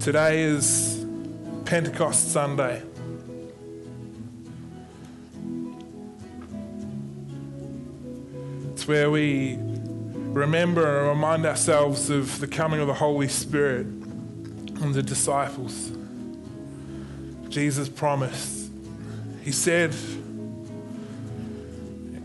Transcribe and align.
Today 0.00 0.44
is 0.44 1.04
Pentecost 1.66 2.32
Sunday. 2.32 2.82
It's 8.72 8.88
where 8.88 9.10
we 9.10 9.58
remember 9.60 11.00
and 11.00 11.08
remind 11.10 11.44
ourselves 11.44 12.08
of 12.08 12.40
the 12.40 12.46
coming 12.46 12.80
of 12.80 12.86
the 12.86 12.94
Holy 12.94 13.28
Spirit 13.28 13.84
and 13.84 14.94
the 14.94 15.02
disciples. 15.02 15.92
Jesus 17.50 17.90
promised. 17.90 18.70
He 19.42 19.52
said 19.52 19.94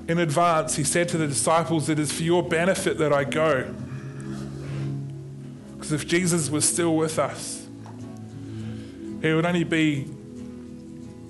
in 0.08 0.17
advance, 0.20 0.78
He 0.78 0.86
said 0.86 1.09
to 1.09 1.17
the 1.17 1.28
disciples, 1.28 1.89
It 1.89 2.00
is 2.00 2.14
for 2.14 2.23
your 2.23 2.42
benefit 2.42 2.98
that 3.00 3.12
I 3.12 3.26
go. 3.26 3.76
Because 5.73 5.92
if 5.92 6.08
Jesus 6.08 6.50
was 6.50 6.64
still 6.64 6.95
with 6.95 7.20
us, 7.20 7.65
He 9.26 9.34
would 9.34 9.48
only 9.48 9.64
be 9.64 10.06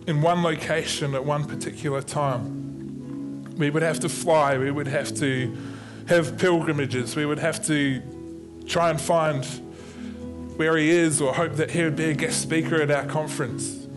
in 0.05 0.21
one 0.21 0.43
location 0.43 1.15
at 1.15 1.23
one 1.23 1.45
particular 1.45 2.01
time. 2.01 3.55
We 3.55 3.69
would 3.69 3.83
have 3.83 4.01
to 4.01 4.09
fly, 4.09 4.57
we 4.57 4.69
would 4.69 4.87
have 4.87 5.15
to 5.19 5.57
have 6.07 6.37
pilgrimages, 6.37 7.15
we 7.15 7.25
would 7.25 7.39
have 7.39 7.65
to 7.67 8.01
try 8.67 8.89
and 8.89 8.99
find 8.99 9.45
where 10.57 10.75
he 10.75 10.89
is 10.89 11.21
or 11.21 11.33
hope 11.33 11.53
that 11.53 11.71
he 11.71 11.85
would 11.85 11.95
be 11.95 12.09
a 12.09 12.13
guest 12.13 12.41
speaker 12.41 12.81
at 12.81 12.91
our 12.91 13.05
conference. 13.05 13.87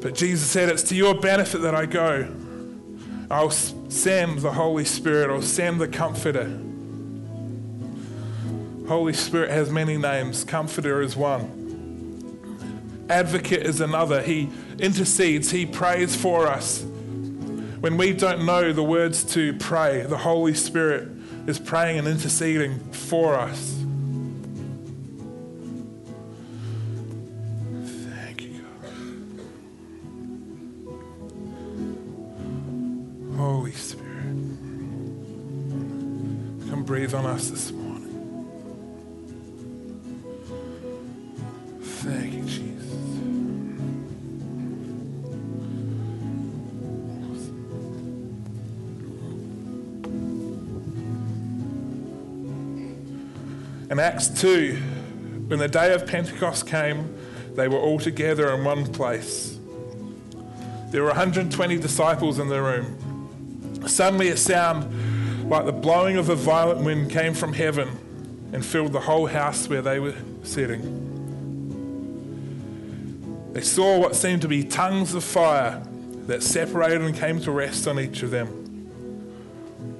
But 0.00 0.16
Jesus 0.16 0.50
said, 0.50 0.70
It's 0.70 0.82
to 0.88 0.96
your 0.96 1.14
benefit 1.14 1.58
that 1.58 1.76
I 1.76 1.86
go. 1.86 2.34
I'll 3.30 3.52
send 3.52 4.40
the 4.40 4.54
Holy 4.54 4.86
Spirit, 4.86 5.30
I'll 5.30 5.40
send 5.40 5.80
the 5.80 5.86
Comforter. 5.86 6.65
Holy 8.88 9.12
Spirit 9.12 9.50
has 9.50 9.68
many 9.68 9.96
names, 9.96 10.44
Comforter 10.44 11.00
is 11.02 11.16
one. 11.16 13.06
Advocate 13.10 13.66
is 13.66 13.80
another. 13.80 14.22
He 14.22 14.48
intercedes, 14.78 15.50
He 15.50 15.66
prays 15.66 16.14
for 16.14 16.46
us. 16.46 16.84
When 17.80 17.96
we 17.96 18.12
don't 18.12 18.46
know 18.46 18.72
the 18.72 18.82
words 18.82 19.24
to 19.34 19.54
pray, 19.54 20.02
the 20.02 20.16
Holy 20.16 20.54
Spirit 20.54 21.08
is 21.46 21.58
praying 21.58 21.98
and 21.98 22.08
interceding 22.08 22.78
for 22.92 23.34
us. 23.34 23.74
Thank 27.84 28.42
you, 28.42 28.60
God. 33.32 33.36
Holy 33.36 33.72
Spirit, 33.72 34.34
come 36.70 36.84
breathe 36.84 37.14
on 37.14 37.26
us 37.26 37.50
this 37.50 37.70
morning. 37.72 37.85
In 53.96 54.00
Acts 54.00 54.28
2, 54.28 54.74
when 55.46 55.58
the 55.58 55.68
day 55.68 55.94
of 55.94 56.06
Pentecost 56.06 56.66
came, 56.66 57.16
they 57.54 57.66
were 57.66 57.78
all 57.78 57.98
together 57.98 58.52
in 58.52 58.62
one 58.62 58.84
place. 58.92 59.58
There 60.90 61.00
were 61.00 61.08
120 61.08 61.78
disciples 61.78 62.38
in 62.38 62.50
the 62.50 62.60
room. 62.60 63.80
Suddenly, 63.86 64.28
a 64.28 64.36
sound 64.36 65.48
like 65.48 65.64
the 65.64 65.72
blowing 65.72 66.18
of 66.18 66.28
a 66.28 66.34
violent 66.34 66.84
wind 66.84 67.10
came 67.10 67.32
from 67.32 67.54
heaven 67.54 67.88
and 68.52 68.62
filled 68.62 68.92
the 68.92 69.00
whole 69.00 69.28
house 69.28 69.66
where 69.66 69.80
they 69.80 69.98
were 69.98 70.16
sitting. 70.42 70.82
They 73.54 73.62
saw 73.62 73.98
what 73.98 74.14
seemed 74.14 74.42
to 74.42 74.48
be 74.48 74.62
tongues 74.62 75.14
of 75.14 75.24
fire 75.24 75.82
that 76.26 76.42
separated 76.42 77.00
and 77.00 77.16
came 77.16 77.40
to 77.40 77.50
rest 77.50 77.88
on 77.88 77.98
each 77.98 78.22
of 78.22 78.30
them. 78.30 78.65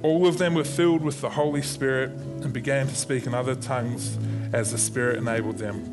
All 0.07 0.25
of 0.25 0.37
them 0.37 0.53
were 0.53 0.63
filled 0.63 1.01
with 1.01 1.19
the 1.19 1.29
Holy 1.29 1.61
Spirit 1.61 2.11
and 2.11 2.53
began 2.53 2.87
to 2.87 2.95
speak 2.95 3.27
in 3.27 3.33
other 3.33 3.55
tongues 3.55 4.17
as 4.53 4.71
the 4.71 4.77
Spirit 4.77 5.17
enabled 5.17 5.57
them. 5.57 5.83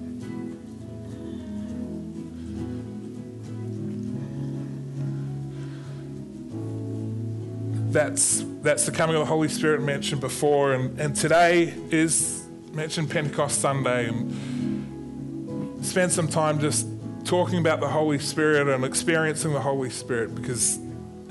That's, 7.90 8.44
that's 8.62 8.86
the 8.86 8.92
coming 8.92 9.16
of 9.16 9.22
the 9.22 9.26
Holy 9.26 9.48
Spirit 9.48 9.82
mentioned 9.82 10.20
before, 10.20 10.74
and, 10.74 10.96
and 11.00 11.16
today 11.16 11.74
is 11.90 12.44
mentioned 12.72 13.10
Pentecost 13.10 13.60
Sunday. 13.60 14.10
And 14.10 15.84
spend 15.84 16.12
some 16.12 16.28
time 16.28 16.60
just 16.60 16.86
talking 17.24 17.58
about 17.58 17.80
the 17.80 17.88
Holy 17.88 18.20
Spirit 18.20 18.68
and 18.68 18.84
experiencing 18.84 19.52
the 19.52 19.60
Holy 19.60 19.90
Spirit 19.90 20.36
because 20.36 20.78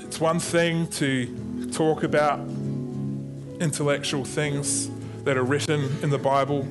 it's 0.00 0.20
one 0.20 0.38
thing 0.38 0.86
to 0.88 1.70
talk 1.72 2.02
about 2.02 2.40
intellectual 3.60 4.24
things 4.24 4.90
that 5.24 5.36
are 5.36 5.42
written 5.42 5.80
in 6.02 6.10
the 6.10 6.18
Bible, 6.18 6.62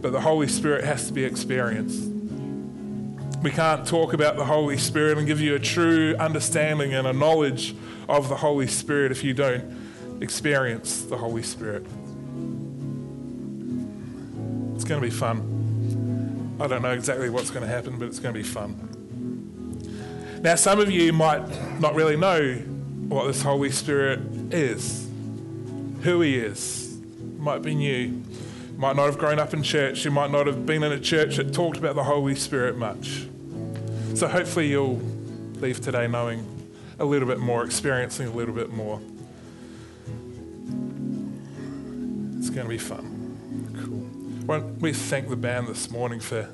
but 0.00 0.12
the 0.12 0.20
Holy 0.20 0.48
Spirit 0.48 0.84
has 0.84 1.06
to 1.06 1.12
be 1.12 1.24
experienced. 1.24 2.10
We 3.42 3.50
can't 3.50 3.86
talk 3.86 4.12
about 4.12 4.36
the 4.36 4.44
Holy 4.44 4.78
Spirit 4.78 5.18
and 5.18 5.26
give 5.26 5.40
you 5.40 5.54
a 5.54 5.58
true 5.58 6.16
understanding 6.18 6.94
and 6.94 7.06
a 7.06 7.12
knowledge 7.12 7.74
of 8.08 8.28
the 8.28 8.36
Holy 8.36 8.66
Spirit 8.66 9.12
if 9.12 9.22
you 9.22 9.34
don't 9.34 10.22
experience 10.22 11.02
the 11.02 11.16
Holy 11.16 11.42
Spirit. 11.42 11.84
It's 14.74 14.84
going 14.84 15.00
to 15.00 15.06
be 15.06 15.10
fun. 15.10 16.56
I 16.60 16.66
don't 16.66 16.82
know 16.82 16.92
exactly 16.92 17.30
what's 17.30 17.50
going 17.50 17.66
to 17.66 17.68
happen, 17.68 17.98
but 17.98 18.08
it's 18.08 18.18
going 18.18 18.34
to 18.34 18.40
be 18.40 18.46
fun. 18.46 18.90
Now, 20.42 20.56
some 20.56 20.80
of 20.80 20.90
you 20.90 21.12
might 21.12 21.80
not 21.80 21.94
really 21.94 22.16
know 22.16 22.62
what 23.08 23.26
this 23.26 23.42
Holy 23.42 23.70
Spirit 23.70 24.20
is, 24.52 25.08
who 26.02 26.20
He 26.20 26.36
is. 26.36 26.98
Might 27.38 27.62
be 27.62 27.74
new. 27.74 28.22
Might 28.76 28.96
not 28.96 29.06
have 29.06 29.18
grown 29.18 29.38
up 29.38 29.54
in 29.54 29.62
church. 29.62 30.04
You 30.04 30.10
might 30.10 30.30
not 30.30 30.46
have 30.46 30.66
been 30.66 30.82
in 30.82 30.92
a 30.92 30.98
church 30.98 31.36
that 31.36 31.52
talked 31.52 31.76
about 31.76 31.94
the 31.94 32.04
Holy 32.04 32.34
Spirit 32.34 32.76
much. 32.76 33.26
So 34.14 34.28
hopefully 34.28 34.68
you'll 34.68 35.00
leave 35.56 35.80
today 35.80 36.06
knowing 36.08 36.46
a 36.98 37.04
little 37.04 37.28
bit 37.28 37.38
more, 37.38 37.64
experiencing 37.64 38.28
a 38.28 38.30
little 38.30 38.54
bit 38.54 38.72
more. 38.72 39.00
It's 42.38 42.50
going 42.50 42.66
to 42.66 42.68
be 42.68 42.78
fun. 42.78 43.76
Cool. 43.84 44.58
Don't 44.58 44.80
we 44.80 44.92
thank 44.92 45.28
the 45.28 45.36
band 45.36 45.68
this 45.68 45.90
morning 45.90 46.20
for 46.20 46.48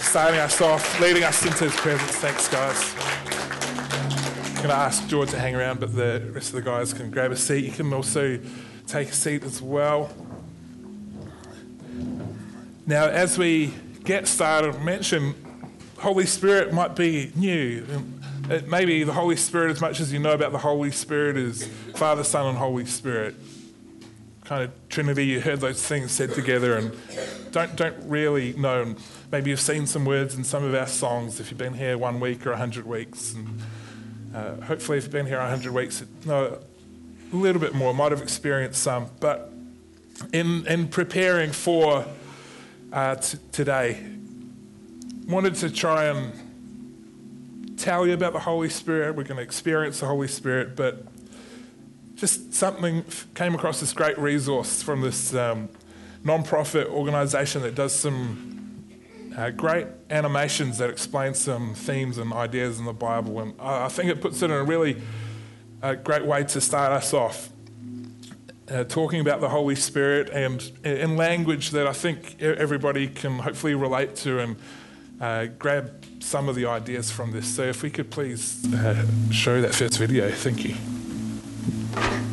starting 0.00 0.40
us 0.40 0.60
off, 0.60 1.00
leading 1.00 1.22
us 1.22 1.44
into 1.44 1.64
His 1.64 1.76
presence. 1.76 2.12
Thanks, 2.16 2.48
guys. 2.48 3.07
Going 4.68 4.80
to 4.80 4.84
ask 4.84 5.08
George 5.08 5.30
to 5.30 5.38
hang 5.38 5.54
around, 5.54 5.80
but 5.80 5.96
the 5.96 6.30
rest 6.34 6.50
of 6.50 6.56
the 6.56 6.60
guys 6.60 6.92
can 6.92 7.10
grab 7.10 7.32
a 7.32 7.36
seat. 7.36 7.64
You 7.64 7.72
can 7.72 7.90
also 7.90 8.38
take 8.86 9.08
a 9.08 9.14
seat 9.14 9.42
as 9.42 9.62
well. 9.62 10.10
Now, 12.86 13.06
as 13.06 13.38
we 13.38 13.72
get 14.04 14.28
started, 14.28 14.78
mention 14.82 15.34
Holy 15.96 16.26
Spirit 16.26 16.74
might 16.74 16.94
be 16.94 17.32
new. 17.34 17.86
It 18.50 18.68
may 18.68 18.84
be 18.84 19.04
the 19.04 19.14
Holy 19.14 19.36
Spirit, 19.36 19.70
as 19.70 19.80
much 19.80 20.00
as 20.00 20.12
you 20.12 20.18
know 20.18 20.32
about 20.32 20.52
the 20.52 20.58
Holy 20.58 20.90
Spirit, 20.90 21.38
is 21.38 21.66
Father, 21.94 22.22
Son, 22.22 22.44
and 22.44 22.58
Holy 22.58 22.84
Spirit. 22.84 23.36
Kind 24.44 24.64
of 24.64 24.88
Trinity, 24.90 25.24
you 25.24 25.40
heard 25.40 25.60
those 25.60 25.82
things 25.82 26.12
said 26.12 26.34
together 26.34 26.76
and 26.76 26.94
don't, 27.52 27.74
don't 27.74 27.96
really 28.02 28.52
know. 28.52 28.96
Maybe 29.32 29.48
you've 29.48 29.60
seen 29.60 29.86
some 29.86 30.04
words 30.04 30.34
in 30.34 30.44
some 30.44 30.62
of 30.62 30.74
our 30.74 30.86
songs 30.86 31.40
if 31.40 31.50
you've 31.50 31.56
been 31.56 31.72
here 31.72 31.96
one 31.96 32.20
week 32.20 32.46
or 32.46 32.52
a 32.52 32.58
hundred 32.58 32.84
weeks. 32.84 33.32
And 33.32 33.62
uh, 34.34 34.56
hopefully, 34.62 34.98
if 34.98 35.04
you've 35.04 35.12
been 35.12 35.26
here 35.26 35.38
a 35.38 35.48
hundred 35.48 35.72
weeks, 35.72 36.04
know 36.24 36.58
a 37.32 37.36
little 37.36 37.60
bit 37.60 37.74
more, 37.74 37.94
might 37.94 38.12
have 38.12 38.22
experienced 38.22 38.82
some. 38.82 39.08
But 39.20 39.52
in, 40.32 40.66
in 40.66 40.88
preparing 40.88 41.52
for 41.52 42.04
uh, 42.92 43.14
t- 43.16 43.38
today, 43.52 44.04
wanted 45.26 45.54
to 45.56 45.70
try 45.70 46.06
and 46.06 47.78
tell 47.78 48.06
you 48.06 48.12
about 48.12 48.32
the 48.32 48.40
Holy 48.40 48.68
Spirit. 48.68 49.14
We're 49.14 49.24
going 49.24 49.36
to 49.36 49.42
experience 49.42 50.00
the 50.00 50.06
Holy 50.06 50.28
Spirit, 50.28 50.76
but 50.76 51.04
just 52.16 52.52
something 52.52 53.04
came 53.34 53.54
across 53.54 53.80
this 53.80 53.92
great 53.92 54.18
resource 54.18 54.82
from 54.82 55.00
this 55.02 55.34
um, 55.34 55.68
non-profit 56.24 56.88
organisation 56.88 57.62
that 57.62 57.74
does 57.76 57.94
some 57.94 58.57
uh, 59.38 59.50
great 59.50 59.86
animations 60.10 60.78
that 60.78 60.90
explain 60.90 61.32
some 61.32 61.72
themes 61.72 62.18
and 62.18 62.32
ideas 62.32 62.80
in 62.80 62.84
the 62.84 62.92
Bible, 62.92 63.38
and 63.38 63.54
I 63.60 63.86
think 63.86 64.10
it 64.10 64.20
puts 64.20 64.42
it 64.42 64.46
in 64.46 64.50
a 64.50 64.64
really 64.64 65.00
uh, 65.80 65.94
great 65.94 66.24
way 66.24 66.42
to 66.42 66.60
start 66.60 66.90
us 66.90 67.14
off. 67.14 67.50
Uh, 68.68 68.82
talking 68.84 69.20
about 69.20 69.40
the 69.40 69.48
Holy 69.48 69.76
Spirit 69.76 70.28
and 70.30 70.72
in 70.84 71.16
language 71.16 71.70
that 71.70 71.86
I 71.86 71.92
think 71.92 72.42
everybody 72.42 73.06
can 73.06 73.38
hopefully 73.38 73.74
relate 73.74 74.16
to 74.16 74.40
and 74.40 74.56
uh, 75.20 75.46
grab 75.58 76.04
some 76.18 76.48
of 76.48 76.56
the 76.56 76.66
ideas 76.66 77.10
from 77.10 77.30
this. 77.30 77.46
So 77.46 77.62
if 77.62 77.82
we 77.82 77.90
could 77.90 78.10
please 78.10 78.62
uh, 78.74 79.06
show 79.30 79.62
that 79.62 79.74
first 79.74 79.98
video, 79.98 80.30
thank 80.30 80.64
you. 80.64 82.27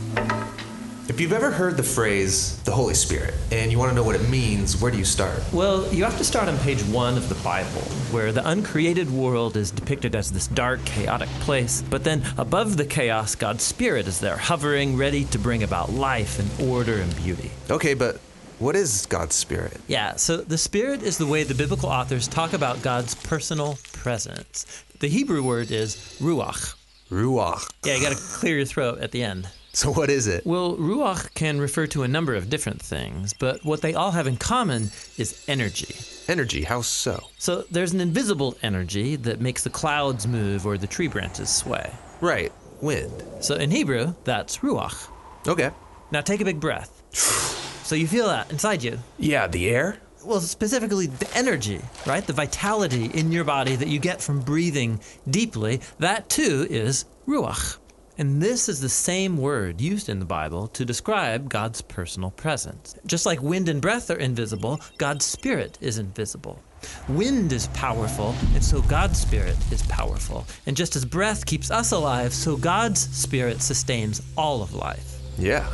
If 1.16 1.22
you've 1.22 1.32
ever 1.32 1.50
heard 1.50 1.78
the 1.78 1.84
phrase 1.84 2.58
the 2.64 2.74
Holy 2.74 2.94
Spirit 2.94 3.36
and 3.50 3.72
you 3.72 3.80
want 3.80 3.90
to 3.90 3.96
know 3.96 4.04
what 4.04 4.18
it 4.18 4.28
means, 4.28 4.82
where 4.82 4.92
do 4.92 4.98
you 4.98 5.06
start? 5.06 5.42
Well, 5.54 5.88
you 5.94 6.04
have 6.04 6.18
to 6.18 6.26
start 6.26 6.50
on 6.50 6.58
page 6.58 6.84
one 6.84 7.16
of 7.16 7.30
the 7.30 7.36
Bible, 7.36 7.80
where 8.12 8.34
the 8.34 8.46
uncreated 8.46 9.10
world 9.10 9.56
is 9.56 9.72
depicted 9.72 10.14
as 10.14 10.30
this 10.30 10.48
dark, 10.48 10.84
chaotic 10.84 11.30
place. 11.40 11.82
But 11.90 12.04
then 12.04 12.22
above 12.38 12.76
the 12.76 12.84
chaos, 12.84 13.34
God's 13.34 13.64
Spirit 13.64 14.10
is 14.10 14.20
there, 14.20 14.36
hovering, 14.36 14.98
ready 14.98 15.24
to 15.24 15.40
bring 15.40 15.64
about 15.64 15.90
life 15.94 16.38
and 16.38 16.70
order 16.70 16.98
and 16.98 17.16
beauty. 17.16 17.50
Okay, 17.70 17.94
but 17.94 18.20
what 18.60 18.76
is 18.76 19.06
God's 19.06 19.36
Spirit? 19.36 19.80
Yeah, 19.88 20.18
so 20.18 20.36
the 20.36 20.58
Spirit 20.58 21.02
is 21.02 21.18
the 21.18 21.28
way 21.28 21.44
the 21.44 21.56
biblical 21.56 21.88
authors 21.88 22.28
talk 22.28 22.52
about 22.52 22.82
God's 22.82 23.16
personal 23.16 23.80
presence. 23.94 24.84
The 25.00 25.08
Hebrew 25.08 25.44
word 25.44 25.72
is 25.72 25.96
ruach. 26.20 26.76
Ruach. 27.10 27.72
Yeah, 27.86 27.96
you 27.96 28.02
gotta 28.02 28.22
clear 28.22 28.58
your 28.58 28.66
throat 28.66 29.00
at 29.00 29.14
the 29.14 29.24
end. 29.24 29.48
So, 29.86 29.92
what 29.92 30.10
is 30.10 30.26
it? 30.26 30.46
Well, 30.46 30.78
ruach 30.78 31.34
can 31.34 31.60
refer 31.60 31.86
to 31.88 32.04
a 32.04 32.08
number 32.08 32.34
of 32.34 32.50
different 32.50 32.82
things, 32.82 33.34
but 33.34 33.66
what 33.66 33.82
they 33.82 33.94
all 33.94 34.12
have 34.12 34.26
in 34.26 34.38
common 34.38 34.90
is 35.18 35.44
energy. 35.50 35.94
Energy, 36.30 36.64
how 36.64 36.80
so? 36.80 37.22
So 37.40 37.66
there's 37.70 37.92
an 37.92 38.00
invisible 38.00 38.56
energy 38.64 39.18
that 39.18 39.42
makes 39.42 39.66
the 39.66 39.70
clouds 39.70 40.28
move 40.28 40.66
or 40.66 40.78
the 40.78 40.88
tree 40.88 41.10
branches 41.10 41.50
sway. 41.50 41.92
Right, 42.22 42.54
wind. 42.80 43.22
So 43.42 43.56
in 43.56 43.70
Hebrew, 43.70 44.14
that's 44.24 44.60
ruach. 44.60 45.10
Okay. 45.46 45.72
Now 46.10 46.22
take 46.22 46.40
a 46.40 46.46
big 46.46 46.62
breath. 46.62 46.92
So 47.86 47.94
you 47.94 48.08
feel 48.08 48.26
that 48.26 48.50
inside 48.50 48.82
you. 48.82 48.98
Yeah, 49.20 49.46
the 49.46 49.70
air? 49.70 50.00
Well, 50.26 50.42
specifically 50.42 51.06
the 51.06 51.30
energy, 51.38 51.80
right? 52.08 52.26
The 52.26 52.34
vitality 52.34 53.12
in 53.14 53.32
your 53.32 53.44
body 53.44 53.76
that 53.76 53.90
you 53.90 54.00
get 54.00 54.24
from 54.24 54.40
breathing 54.40 55.00
deeply, 55.30 55.82
that 56.00 56.28
too 56.28 56.66
is 56.68 57.06
ruach. 57.28 57.78
And 58.18 58.42
this 58.42 58.70
is 58.70 58.80
the 58.80 58.88
same 58.88 59.36
word 59.36 59.82
used 59.82 60.08
in 60.08 60.20
the 60.20 60.26
Bible 60.26 60.68
to 60.70 60.86
describe 60.86 61.50
God's 61.50 61.82
personal 61.82 62.32
presence. 62.32 62.96
Just 63.06 63.26
like 63.26 63.42
wind 63.42 63.68
and 63.68 63.82
breath 63.82 64.10
are 64.10 64.16
invisible, 64.16 64.80
God's 64.98 65.26
Spirit 65.26 65.78
is 65.82 65.98
invisible. 65.98 66.62
Wind 67.10 67.52
is 67.52 67.68
powerful, 67.68 68.34
and 68.54 68.64
so 68.64 68.82
God's 68.84 69.20
Spirit 69.20 69.58
is 69.70 69.84
powerful. 69.84 70.46
And 70.66 70.78
just 70.78 70.96
as 70.96 71.04
breath 71.04 71.46
keeps 71.46 71.72
us 71.72 71.92
alive, 71.92 72.34
so 72.34 72.56
God's 72.56 73.02
Spirit 73.02 73.62
sustains 73.62 74.22
all 74.38 74.62
of 74.62 74.74
life. 74.74 75.20
Yeah, 75.38 75.68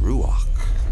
Ruach. 0.00 0.53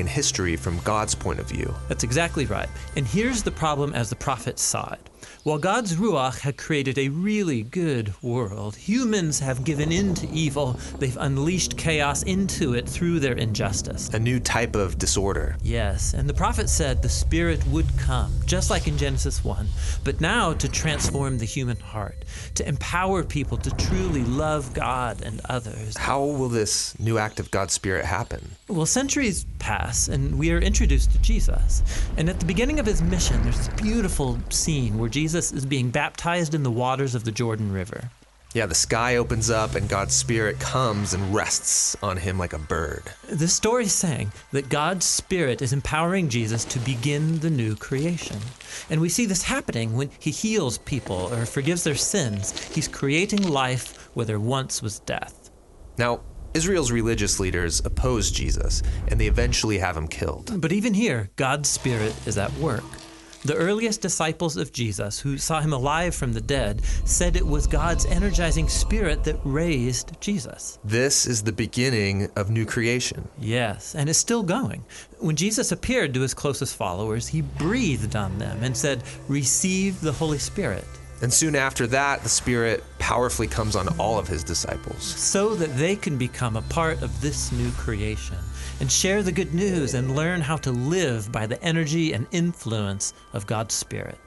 in 0.00 0.06
history 0.06 0.54
from 0.54 0.78
God's 0.80 1.14
point 1.14 1.40
of 1.40 1.48
view. 1.48 1.74
That's 1.88 2.04
exactly 2.04 2.44
right. 2.44 2.68
And 2.94 3.06
here's 3.06 3.42
the 3.42 3.50
problem 3.50 3.94
as 3.94 4.10
the 4.10 4.16
prophets 4.16 4.60
saw 4.60 4.92
it. 4.92 5.00
While 5.46 5.58
God's 5.58 5.94
Ruach 5.94 6.40
had 6.40 6.56
created 6.56 6.98
a 6.98 7.08
really 7.08 7.62
good 7.62 8.12
world, 8.20 8.74
humans 8.74 9.38
have 9.38 9.62
given 9.62 9.92
in 9.92 10.12
to 10.14 10.28
evil. 10.30 10.76
They've 10.98 11.16
unleashed 11.16 11.78
chaos 11.78 12.24
into 12.24 12.74
it 12.74 12.88
through 12.88 13.20
their 13.20 13.34
injustice. 13.34 14.08
A 14.08 14.18
new 14.18 14.40
type 14.40 14.74
of 14.74 14.98
disorder. 14.98 15.56
Yes, 15.62 16.14
and 16.14 16.28
the 16.28 16.34
prophet 16.34 16.68
said 16.68 17.00
the 17.00 17.08
Spirit 17.08 17.64
would 17.68 17.86
come, 17.96 18.32
just 18.44 18.70
like 18.70 18.88
in 18.88 18.98
Genesis 18.98 19.44
1, 19.44 19.68
but 20.02 20.20
now 20.20 20.52
to 20.52 20.68
transform 20.68 21.38
the 21.38 21.44
human 21.44 21.78
heart, 21.78 22.24
to 22.56 22.66
empower 22.66 23.22
people 23.22 23.56
to 23.58 23.70
truly 23.76 24.24
love 24.24 24.74
God 24.74 25.22
and 25.22 25.40
others. 25.48 25.96
How 25.96 26.24
will 26.24 26.48
this 26.48 26.98
new 26.98 27.18
act 27.18 27.38
of 27.38 27.52
God's 27.52 27.72
Spirit 27.72 28.04
happen? 28.04 28.50
Well, 28.66 28.84
centuries 28.84 29.46
pass, 29.60 30.08
and 30.08 30.40
we 30.40 30.50
are 30.50 30.58
introduced 30.58 31.12
to 31.12 31.18
Jesus. 31.18 31.84
And 32.16 32.28
at 32.28 32.40
the 32.40 32.46
beginning 32.46 32.80
of 32.80 32.86
his 32.86 33.00
mission, 33.00 33.40
there's 33.44 33.58
this 33.58 33.80
beautiful 33.80 34.40
scene 34.50 34.98
where 34.98 35.08
Jesus 35.08 35.35
is 35.36 35.66
being 35.66 35.90
baptized 35.90 36.54
in 36.54 36.62
the 36.62 36.70
waters 36.70 37.14
of 37.14 37.24
the 37.24 37.30
Jordan 37.30 37.72
River. 37.72 38.10
Yeah, 38.54 38.64
the 38.64 38.74
sky 38.74 39.16
opens 39.16 39.50
up 39.50 39.74
and 39.74 39.86
God's 39.86 40.16
Spirit 40.16 40.58
comes 40.58 41.12
and 41.12 41.34
rests 41.34 41.94
on 42.02 42.16
him 42.16 42.38
like 42.38 42.54
a 42.54 42.58
bird. 42.58 43.02
The 43.28 43.48
story 43.48 43.84
is 43.84 43.92
saying 43.92 44.32
that 44.52 44.70
God's 44.70 45.04
Spirit 45.04 45.60
is 45.60 45.74
empowering 45.74 46.30
Jesus 46.30 46.64
to 46.64 46.78
begin 46.78 47.38
the 47.40 47.50
new 47.50 47.76
creation. 47.76 48.38
And 48.88 49.02
we 49.02 49.10
see 49.10 49.26
this 49.26 49.42
happening 49.42 49.92
when 49.92 50.10
he 50.18 50.30
heals 50.30 50.78
people 50.78 51.30
or 51.34 51.44
forgives 51.44 51.84
their 51.84 51.96
sins. 51.96 52.58
He's 52.68 52.88
creating 52.88 53.46
life 53.46 54.08
where 54.14 54.24
there 54.24 54.40
once 54.40 54.80
was 54.80 55.00
death. 55.00 55.50
Now, 55.98 56.22
Israel's 56.54 56.90
religious 56.90 57.38
leaders 57.38 57.84
oppose 57.84 58.30
Jesus, 58.30 58.82
and 59.08 59.20
they 59.20 59.26
eventually 59.26 59.76
have 59.76 59.98
him 59.98 60.08
killed. 60.08 60.58
But 60.58 60.72
even 60.72 60.94
here, 60.94 61.28
God's 61.36 61.68
Spirit 61.68 62.14
is 62.26 62.38
at 62.38 62.50
work. 62.54 62.84
The 63.46 63.54
earliest 63.54 64.00
disciples 64.00 64.56
of 64.56 64.72
Jesus, 64.72 65.20
who 65.20 65.38
saw 65.38 65.60
him 65.60 65.72
alive 65.72 66.16
from 66.16 66.32
the 66.32 66.40
dead, 66.40 66.82
said 67.04 67.36
it 67.36 67.46
was 67.46 67.68
God's 67.68 68.04
energizing 68.04 68.68
spirit 68.68 69.22
that 69.22 69.38
raised 69.44 70.20
Jesus. 70.20 70.80
This 70.82 71.28
is 71.28 71.44
the 71.44 71.52
beginning 71.52 72.28
of 72.34 72.50
new 72.50 72.66
creation. 72.66 73.28
Yes, 73.38 73.94
and 73.94 74.10
it's 74.10 74.18
still 74.18 74.42
going. 74.42 74.84
When 75.20 75.36
Jesus 75.36 75.70
appeared 75.70 76.12
to 76.14 76.22
his 76.22 76.34
closest 76.34 76.74
followers, 76.74 77.28
he 77.28 77.42
breathed 77.42 78.16
on 78.16 78.36
them 78.40 78.64
and 78.64 78.76
said, 78.76 79.04
Receive 79.28 80.00
the 80.00 80.10
Holy 80.10 80.38
Spirit. 80.38 80.84
And 81.22 81.32
soon 81.32 81.54
after 81.54 81.86
that, 81.86 82.24
the 82.24 82.28
Spirit 82.28 82.82
powerfully 82.98 83.46
comes 83.46 83.76
on 83.76 83.88
all 83.96 84.18
of 84.18 84.26
his 84.26 84.42
disciples. 84.42 85.04
So 85.04 85.54
that 85.54 85.76
they 85.76 85.94
can 85.94 86.18
become 86.18 86.56
a 86.56 86.62
part 86.62 87.00
of 87.00 87.20
this 87.20 87.52
new 87.52 87.70
creation 87.70 88.38
and 88.80 88.90
share 88.90 89.22
the 89.22 89.32
good 89.32 89.54
news 89.54 89.94
and 89.94 90.16
learn 90.16 90.40
how 90.40 90.56
to 90.58 90.70
live 90.70 91.32
by 91.32 91.46
the 91.46 91.62
energy 91.62 92.12
and 92.12 92.26
influence 92.30 93.14
of 93.32 93.46
God's 93.46 93.74
Spirit. 93.74 94.18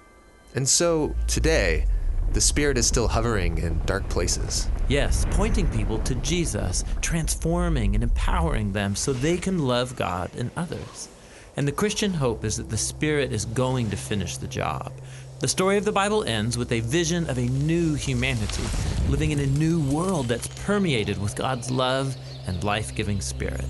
And 0.55 0.67
so, 0.67 1.15
today, 1.27 1.85
the 2.33 2.41
Spirit 2.41 2.77
is 2.77 2.87
still 2.87 3.07
hovering 3.07 3.57
in 3.59 3.79
dark 3.85 4.07
places. 4.09 4.67
Yes, 4.87 5.25
pointing 5.31 5.67
people 5.67 5.99
to 5.99 6.15
Jesus, 6.15 6.83
transforming 7.01 7.95
and 7.95 8.03
empowering 8.03 8.71
them 8.71 8.95
so 8.95 9.13
they 9.13 9.37
can 9.37 9.59
love 9.59 9.95
God 9.95 10.31
and 10.35 10.51
others. 10.55 11.09
And 11.57 11.67
the 11.67 11.71
Christian 11.71 12.13
hope 12.13 12.45
is 12.45 12.57
that 12.57 12.69
the 12.69 12.77
Spirit 12.77 13.31
is 13.31 13.45
going 13.45 13.89
to 13.89 13.97
finish 13.97 14.37
the 14.37 14.47
job. 14.47 14.91
The 15.39 15.47
story 15.47 15.77
of 15.77 15.85
the 15.85 15.91
Bible 15.91 16.23
ends 16.23 16.57
with 16.57 16.71
a 16.71 16.81
vision 16.81 17.29
of 17.29 17.37
a 17.37 17.47
new 17.47 17.93
humanity, 17.93 18.63
living 19.09 19.31
in 19.31 19.39
a 19.39 19.45
new 19.45 19.81
world 19.81 20.27
that's 20.27 20.47
permeated 20.65 21.21
with 21.21 21.35
God's 21.35 21.71
love 21.71 22.15
and 22.45 22.63
life 22.63 22.93
giving 22.95 23.21
Spirit. 23.21 23.65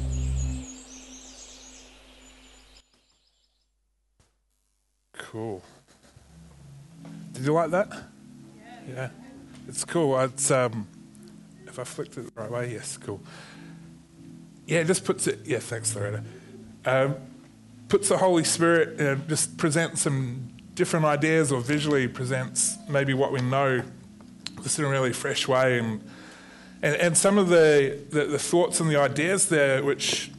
Cool. 5.20 5.62
Did 7.34 7.46
you 7.46 7.54
like 7.54 7.70
that? 7.72 7.90
Yeah. 7.92 8.94
yeah. 8.94 9.10
It's 9.68 9.86
cool. 9.86 10.20
It's 10.20 10.50
um, 10.50 10.88
if 11.68 11.78
I 11.78 11.84
flicked 11.84 12.18
it 12.18 12.34
the 12.34 12.42
right 12.42 12.50
way, 12.50 12.72
yes, 12.72 12.98
cool. 12.98 13.22
Yeah, 14.66 14.80
it 14.80 14.88
just 14.88 15.06
puts 15.06 15.28
it. 15.28 15.40
Yeah, 15.46 15.60
thanks, 15.60 15.96
Loretta. 15.96 16.24
Um, 16.86 17.16
puts 17.88 18.10
the 18.10 18.18
Holy 18.18 18.44
Spirit. 18.44 19.00
Uh, 19.00 19.16
just 19.28 19.58
presents 19.58 20.02
some 20.02 20.50
different 20.74 21.06
ideas, 21.06 21.52
or 21.52 21.62
visually 21.62 22.08
presents 22.08 22.78
maybe 22.90 23.14
what 23.14 23.32
we 23.32 23.42
know, 23.42 23.84
just 24.64 24.80
in 24.80 24.86
a 24.86 24.90
really 24.90 25.14
fresh 25.14 25.48
way, 25.48 25.78
and 25.78 26.02
and, 26.82 26.96
and 26.96 27.18
some 27.18 27.38
of 27.38 27.50
the, 27.50 28.00
the, 28.10 28.26
the 28.26 28.40
thoughts 28.40 28.80
and 28.80 28.90
the 28.90 28.96
ideas 28.96 29.50
there, 29.50 29.84
which 29.84 30.32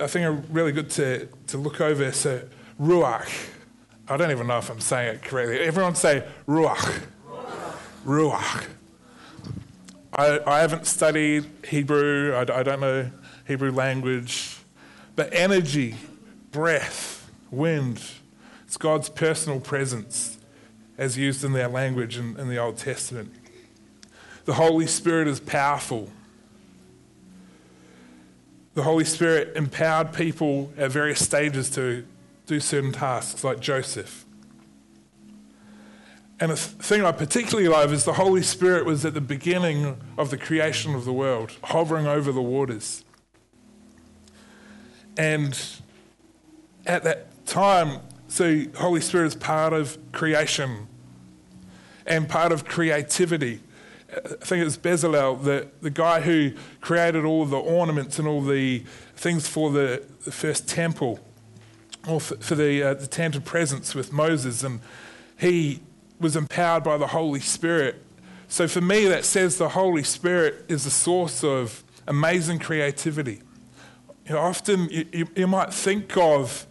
I 0.00 0.06
think 0.06 0.24
are 0.26 0.32
really 0.32 0.70
good 0.70 0.90
to, 0.90 1.28
to 1.48 1.58
look 1.58 1.80
over. 1.80 2.12
So, 2.12 2.42
Ruach. 2.80 3.48
I 4.08 4.16
don't 4.16 4.30
even 4.30 4.46
know 4.46 4.58
if 4.58 4.70
I'm 4.70 4.80
saying 4.80 5.16
it 5.16 5.22
correctly. 5.22 5.58
Everyone 5.58 5.94
say 5.94 6.24
Ruach. 6.46 7.02
Ruach. 8.04 8.66
I, 10.14 10.40
I 10.46 10.60
haven't 10.60 10.86
studied 10.86 11.46
Hebrew, 11.66 12.34
I, 12.34 12.40
I 12.40 12.62
don't 12.62 12.80
know 12.80 13.10
Hebrew 13.46 13.72
language, 13.72 14.58
but 15.16 15.32
energy, 15.32 15.96
breath, 16.50 17.30
wind, 17.50 18.02
it's 18.66 18.76
God's 18.76 19.08
personal 19.08 19.58
presence 19.58 20.38
as 20.98 21.16
used 21.16 21.44
in 21.44 21.54
their 21.54 21.68
language 21.68 22.18
in, 22.18 22.38
in 22.38 22.48
the 22.48 22.58
Old 22.58 22.76
Testament. 22.76 23.32
The 24.44 24.54
Holy 24.54 24.86
Spirit 24.86 25.28
is 25.28 25.40
powerful 25.40 26.10
the 28.74 28.82
Holy 28.82 29.04
Spirit 29.04 29.56
empowered 29.56 30.12
people 30.12 30.72
at 30.76 30.90
various 30.90 31.24
stages 31.24 31.68
to 31.70 32.04
do 32.46 32.60
certain 32.60 32.92
tasks, 32.92 33.44
like 33.44 33.60
Joseph. 33.60 34.24
And 36.40 36.50
the 36.50 36.56
thing 36.56 37.04
I 37.04 37.12
particularly 37.12 37.68
love 37.68 37.92
is 37.92 38.04
the 38.04 38.14
Holy 38.14 38.42
Spirit 38.42 38.84
was 38.84 39.04
at 39.04 39.14
the 39.14 39.20
beginning 39.20 39.96
of 40.18 40.30
the 40.30 40.36
creation 40.36 40.94
of 40.94 41.04
the 41.04 41.12
world, 41.12 41.52
hovering 41.62 42.06
over 42.06 42.32
the 42.32 42.42
waters. 42.42 43.04
And 45.16 45.60
at 46.84 47.04
that 47.04 47.46
time, 47.46 48.00
so 48.26 48.64
Holy 48.76 49.00
Spirit 49.00 49.26
is 49.26 49.34
part 49.34 49.72
of 49.72 49.98
creation 50.10 50.88
and 52.06 52.28
part 52.28 52.50
of 52.50 52.64
creativity. 52.64 53.60
I 54.14 54.44
think 54.44 54.66
it's 54.66 54.76
Bezalel, 54.76 55.42
the, 55.42 55.68
the 55.80 55.90
guy 55.90 56.20
who 56.20 56.52
created 56.80 57.24
all 57.24 57.46
the 57.46 57.56
ornaments 57.56 58.18
and 58.18 58.28
all 58.28 58.42
the 58.42 58.84
things 59.16 59.48
for 59.48 59.70
the, 59.70 60.02
the 60.24 60.32
first 60.32 60.68
temple, 60.68 61.18
or 62.06 62.20
for, 62.20 62.36
for 62.36 62.54
the, 62.54 62.82
uh, 62.82 62.94
the 62.94 63.06
tent 63.06 63.36
of 63.36 63.44
presence 63.44 63.94
with 63.94 64.12
Moses. 64.12 64.62
And 64.62 64.80
he 65.38 65.80
was 66.20 66.36
empowered 66.36 66.84
by 66.84 66.98
the 66.98 67.08
Holy 67.08 67.40
Spirit. 67.40 68.02
So 68.48 68.68
for 68.68 68.82
me, 68.82 69.06
that 69.06 69.24
says 69.24 69.56
the 69.56 69.70
Holy 69.70 70.02
Spirit 70.02 70.66
is 70.68 70.84
the 70.84 70.90
source 70.90 71.42
of 71.42 71.82
amazing 72.06 72.58
creativity. 72.58 73.40
You 74.26 74.34
know, 74.34 74.40
often 74.40 74.90
you, 74.90 75.06
you, 75.12 75.28
you 75.34 75.46
might 75.46 75.72
think 75.72 76.16
of, 76.18 76.66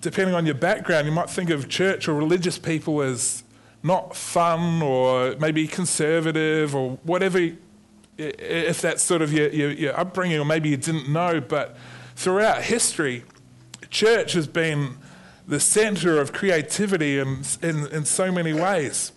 depending 0.00 0.34
on 0.34 0.46
your 0.46 0.54
background, 0.54 1.06
you 1.06 1.12
might 1.12 1.28
think 1.28 1.50
of 1.50 1.68
church 1.68 2.08
or 2.08 2.14
religious 2.14 2.58
people 2.58 3.02
as 3.02 3.42
not 3.86 4.16
fun 4.16 4.82
or 4.82 5.36
maybe 5.38 5.66
conservative 5.68 6.74
or 6.74 6.98
whatever, 7.04 7.50
if 8.18 8.80
that's 8.80 9.02
sort 9.02 9.22
of 9.22 9.32
your, 9.32 9.48
your, 9.50 9.70
your 9.70 9.98
upbringing 9.98 10.38
or 10.38 10.44
maybe 10.44 10.68
you 10.70 10.76
didn't 10.76 11.08
know. 11.08 11.40
But 11.40 11.76
throughout 12.16 12.62
history, 12.62 13.24
church 13.90 14.32
has 14.32 14.46
been 14.46 14.96
the 15.46 15.60
center 15.60 16.20
of 16.20 16.32
creativity 16.32 17.18
in, 17.18 17.42
in, 17.62 17.86
in 17.88 18.04
so 18.04 18.32
many 18.32 18.52
ways. 18.52 19.12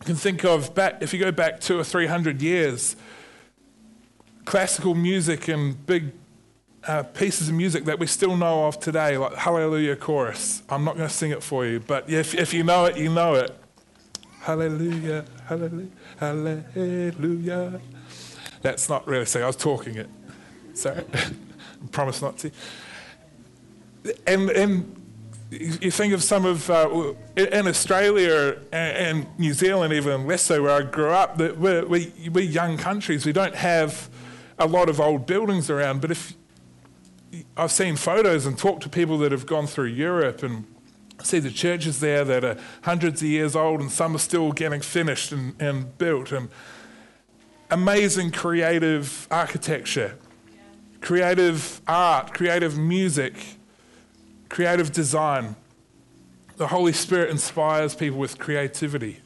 You 0.00 0.06
can 0.06 0.14
think 0.14 0.44
of 0.44 0.74
back, 0.74 1.02
if 1.02 1.12
you 1.12 1.18
go 1.18 1.32
back 1.32 1.60
two 1.60 1.78
or 1.78 1.84
three 1.84 2.06
hundred 2.06 2.40
years, 2.40 2.94
classical 4.44 4.94
music 4.94 5.48
and 5.48 5.84
big 5.86 6.12
uh, 6.86 7.02
pieces 7.02 7.48
of 7.48 7.54
music 7.56 7.84
that 7.86 7.98
we 7.98 8.06
still 8.06 8.36
know 8.36 8.66
of 8.66 8.78
today, 8.78 9.18
like 9.18 9.34
Hallelujah 9.34 9.96
Chorus. 9.96 10.62
I'm 10.68 10.84
not 10.84 10.96
going 10.96 11.08
to 11.08 11.14
sing 11.14 11.32
it 11.32 11.42
for 11.42 11.66
you, 11.66 11.80
but 11.80 12.08
if, 12.08 12.32
if 12.34 12.54
you 12.54 12.62
know 12.62 12.84
it, 12.84 12.96
you 12.96 13.12
know 13.12 13.34
it. 13.34 13.56
Hallelujah, 14.46 15.24
hallelujah, 15.48 15.90
hallelujah. 16.20 17.80
That's 18.62 18.88
not 18.88 19.04
really 19.08 19.24
saying, 19.24 19.42
I 19.42 19.48
was 19.48 19.56
talking 19.56 19.96
it. 19.96 20.08
Sorry. 20.72 21.02
Promise 21.90 22.22
not 22.22 22.38
to. 22.38 22.52
And, 24.24 24.50
and 24.50 25.02
you 25.50 25.90
think 25.90 26.14
of 26.14 26.22
some 26.22 26.44
of 26.44 26.70
uh, 26.70 27.14
in 27.36 27.66
Australia 27.66 28.60
and, 28.70 29.26
New 29.36 29.52
Zealand, 29.52 29.92
even 29.92 30.28
less 30.28 30.42
so, 30.42 30.62
where 30.62 30.80
I 30.80 30.82
grew 30.82 31.10
up. 31.10 31.38
That 31.38 31.58
we're, 31.58 31.84
we, 31.84 32.12
we're 32.32 32.44
young 32.44 32.76
countries. 32.76 33.26
We 33.26 33.32
don't 33.32 33.56
have 33.56 34.08
a 34.60 34.68
lot 34.68 34.88
of 34.88 35.00
old 35.00 35.26
buildings 35.26 35.70
around. 35.70 36.00
But 36.00 36.12
if 36.12 36.34
I've 37.56 37.72
seen 37.72 37.96
photos 37.96 38.46
and 38.46 38.56
talked 38.56 38.84
to 38.84 38.88
people 38.88 39.18
that 39.18 39.32
have 39.32 39.44
gone 39.44 39.66
through 39.66 39.86
Europe 39.86 40.44
and 40.44 40.66
see 41.22 41.38
the 41.38 41.50
churches 41.50 42.00
there 42.00 42.24
that 42.24 42.44
are 42.44 42.56
hundreds 42.82 43.22
of 43.22 43.28
years 43.28 43.56
old, 43.56 43.80
and 43.80 43.90
some 43.90 44.14
are 44.14 44.20
still 44.20 44.52
getting 44.52 44.80
finished 44.80 45.32
and, 45.32 45.60
and 45.60 45.96
built, 45.98 46.32
and 46.32 46.48
amazing 47.70 48.30
creative 48.30 49.26
architecture, 49.30 50.16
creative 51.00 51.80
art, 51.86 52.32
creative 52.32 52.76
music 52.78 53.34
creative 54.48 54.92
design. 54.92 55.56
The 56.56 56.68
Holy 56.68 56.92
Spirit 56.92 57.30
inspires 57.30 57.94
people 57.94 58.18
with 58.18 58.38
creativity, 58.38 59.20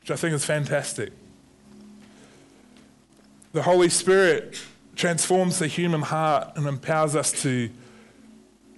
which 0.00 0.10
I 0.10 0.16
think 0.16 0.34
is 0.34 0.44
fantastic. 0.44 1.12
The 3.52 3.62
Holy 3.62 3.90
Spirit 3.90 4.58
transforms 4.96 5.58
the 5.58 5.66
human 5.66 6.02
heart 6.02 6.52
and 6.56 6.66
empowers 6.66 7.14
us 7.14 7.32
to 7.42 7.70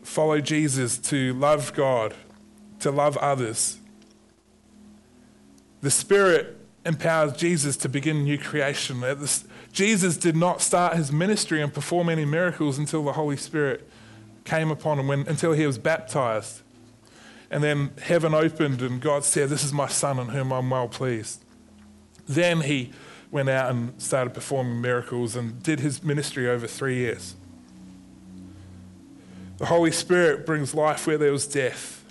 follow 0.02 0.40
Jesus, 0.40 0.98
to 0.98 1.32
love 1.34 1.72
God, 1.74 2.14
to 2.80 2.90
love 2.90 3.16
others. 3.18 3.78
The 5.80 5.90
Spirit 5.90 6.58
empowers 6.86 7.32
Jesus 7.34 7.76
to 7.78 7.88
begin 7.88 8.24
new 8.24 8.38
creation. 8.38 9.02
Jesus 9.72 10.16
did 10.16 10.36
not 10.36 10.60
start 10.60 10.96
his 10.96 11.10
ministry 11.10 11.62
and 11.62 11.72
perform 11.72 12.08
any 12.08 12.24
miracles 12.24 12.78
until 12.78 13.04
the 13.04 13.12
Holy 13.12 13.36
Spirit 13.36 13.88
came 14.44 14.70
upon 14.70 14.98
him 14.98 15.08
when, 15.08 15.26
until 15.26 15.52
he 15.52 15.66
was 15.66 15.78
baptized. 15.78 16.60
And 17.50 17.62
then 17.62 17.92
heaven 18.02 18.34
opened, 18.34 18.82
and 18.82 19.00
God 19.00 19.24
said, 19.24 19.48
This 19.48 19.64
is 19.64 19.72
my 19.72 19.88
son 19.88 20.18
in 20.18 20.28
whom 20.28 20.52
I'm 20.52 20.70
well 20.70 20.88
pleased. 20.88 21.42
Then 22.26 22.62
he 22.62 22.92
went 23.30 23.48
out 23.48 23.70
and 23.70 24.00
started 24.00 24.32
performing 24.32 24.80
miracles 24.80 25.36
and 25.36 25.62
did 25.62 25.80
his 25.80 26.02
ministry 26.02 26.48
over 26.48 26.66
three 26.66 26.96
years. 26.96 27.34
The 29.58 29.66
Holy 29.66 29.92
Spirit 29.92 30.46
brings 30.46 30.74
life 30.74 31.06
where 31.06 31.18
there 31.18 31.32
was 31.32 31.46
death. 31.46 32.03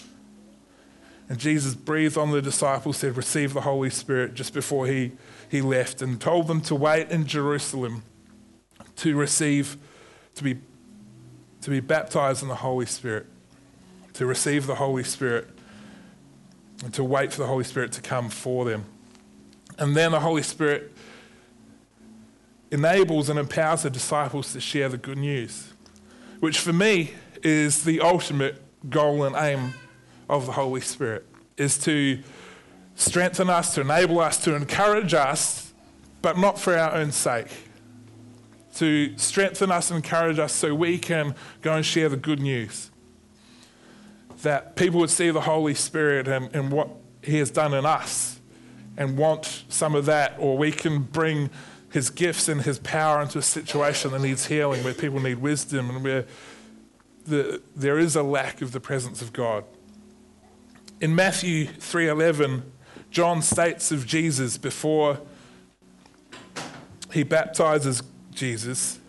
And 1.29 1.39
Jesus 1.39 1.73
breathed 1.73 2.17
on 2.17 2.31
the 2.31 2.41
disciples, 2.41 2.97
said, 2.97 3.15
Receive 3.15 3.53
the 3.53 3.61
Holy 3.61 3.89
Spirit 3.89 4.33
just 4.33 4.53
before 4.53 4.87
he, 4.87 5.13
he 5.49 5.61
left, 5.61 6.01
and 6.01 6.19
told 6.19 6.47
them 6.47 6.61
to 6.61 6.75
wait 6.75 7.09
in 7.09 7.25
Jerusalem 7.25 8.03
to 8.97 9.15
receive, 9.15 9.77
to 10.35 10.43
be 10.43 10.57
to 11.61 11.69
be 11.69 11.79
baptized 11.79 12.43
in 12.43 12.49
the 12.49 12.55
Holy 12.55 12.85
Spirit, 12.85 13.25
to 14.11 14.25
receive 14.25 14.67
the 14.67 14.75
Holy 14.75 15.03
Spirit, 15.03 15.47
and 16.83 16.93
to 16.93 17.05
wait 17.05 17.31
for 17.31 17.39
the 17.39 17.47
Holy 17.47 17.63
Spirit 17.63 17.93
to 17.93 18.01
come 18.01 18.29
for 18.29 18.65
them. 18.65 18.83
And 19.79 19.95
then 19.95 20.11
the 20.11 20.19
Holy 20.19 20.43
Spirit 20.43 20.91
enables 22.69 23.29
and 23.29 23.39
empowers 23.39 23.83
the 23.83 23.89
disciples 23.89 24.51
to 24.51 24.59
share 24.59 24.89
the 24.89 24.97
good 24.97 25.17
news, 25.17 25.71
which 26.41 26.59
for 26.59 26.73
me 26.73 27.13
is 27.43 27.85
the 27.85 28.01
ultimate 28.01 28.61
goal 28.89 29.23
and 29.23 29.33
aim 29.37 29.73
of 30.33 30.45
the 30.45 30.53
Holy 30.53 30.81
Spirit, 30.81 31.25
is 31.57 31.77
to 31.79 32.19
strengthen 32.95 33.49
us, 33.49 33.73
to 33.75 33.81
enable 33.81 34.19
us, 34.19 34.43
to 34.43 34.55
encourage 34.55 35.13
us, 35.13 35.73
but 36.21 36.37
not 36.37 36.59
for 36.59 36.77
our 36.77 36.93
own 36.93 37.11
sake 37.11 37.49
to 38.75 39.15
strengthen 39.17 39.71
us 39.71 39.91
and 39.91 40.03
encourage 40.03 40.39
us 40.39 40.51
so 40.51 40.73
we 40.73 40.97
can 40.97 41.35
go 41.61 41.73
and 41.73 41.85
share 41.85 42.09
the 42.09 42.17
good 42.17 42.39
news. 42.39 42.89
That 44.41 44.75
people 44.75 44.99
would 44.99 45.09
see 45.09 45.29
the 45.29 45.41
Holy 45.41 45.75
Spirit 45.75 46.27
and, 46.27 46.53
and 46.55 46.71
what 46.71 46.89
He 47.21 47.37
has 47.37 47.51
done 47.51 47.73
in 47.73 47.85
us 47.85 48.39
and 48.97 49.17
want 49.17 49.63
some 49.69 49.95
of 49.95 50.05
that, 50.05 50.35
or 50.37 50.57
we 50.57 50.71
can 50.71 51.03
bring 51.03 51.49
His 51.91 52.09
gifts 52.09 52.47
and 52.49 52.61
His 52.61 52.79
power 52.79 53.21
into 53.21 53.37
a 53.39 53.43
situation 53.43 54.11
that 54.11 54.21
needs 54.21 54.47
healing, 54.47 54.83
where 54.83 54.93
people 54.93 55.19
need 55.19 55.35
wisdom 55.39 55.89
and 55.89 56.03
where 56.03 56.25
the, 57.25 57.61
there 57.75 57.97
is 57.97 58.15
a 58.15 58.23
lack 58.23 58.61
of 58.61 58.71
the 58.71 58.79
presence 58.79 59.21
of 59.21 59.33
God. 59.33 59.63
In 61.03 61.15
Matthew 61.15 61.67
3:11, 61.67 62.61
John 63.11 63.41
states 63.41 63.91
of 63.91 64.05
Jesus 64.07 64.57
before 64.57 65.19
he 67.11 67.23
baptizes 67.23 68.03
Jesus, 68.31 68.99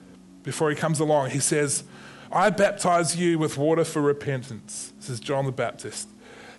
before 0.42 0.70
he 0.70 0.74
comes 0.74 0.98
along, 0.98 1.30
he 1.30 1.38
says, 1.38 1.84
I 2.32 2.50
baptize 2.50 3.14
you 3.16 3.38
with 3.38 3.56
water 3.56 3.84
for 3.84 4.02
repentance. 4.02 4.92
This 4.98 5.08
is 5.08 5.20
John 5.20 5.46
the 5.46 5.52
Baptist. 5.52 6.08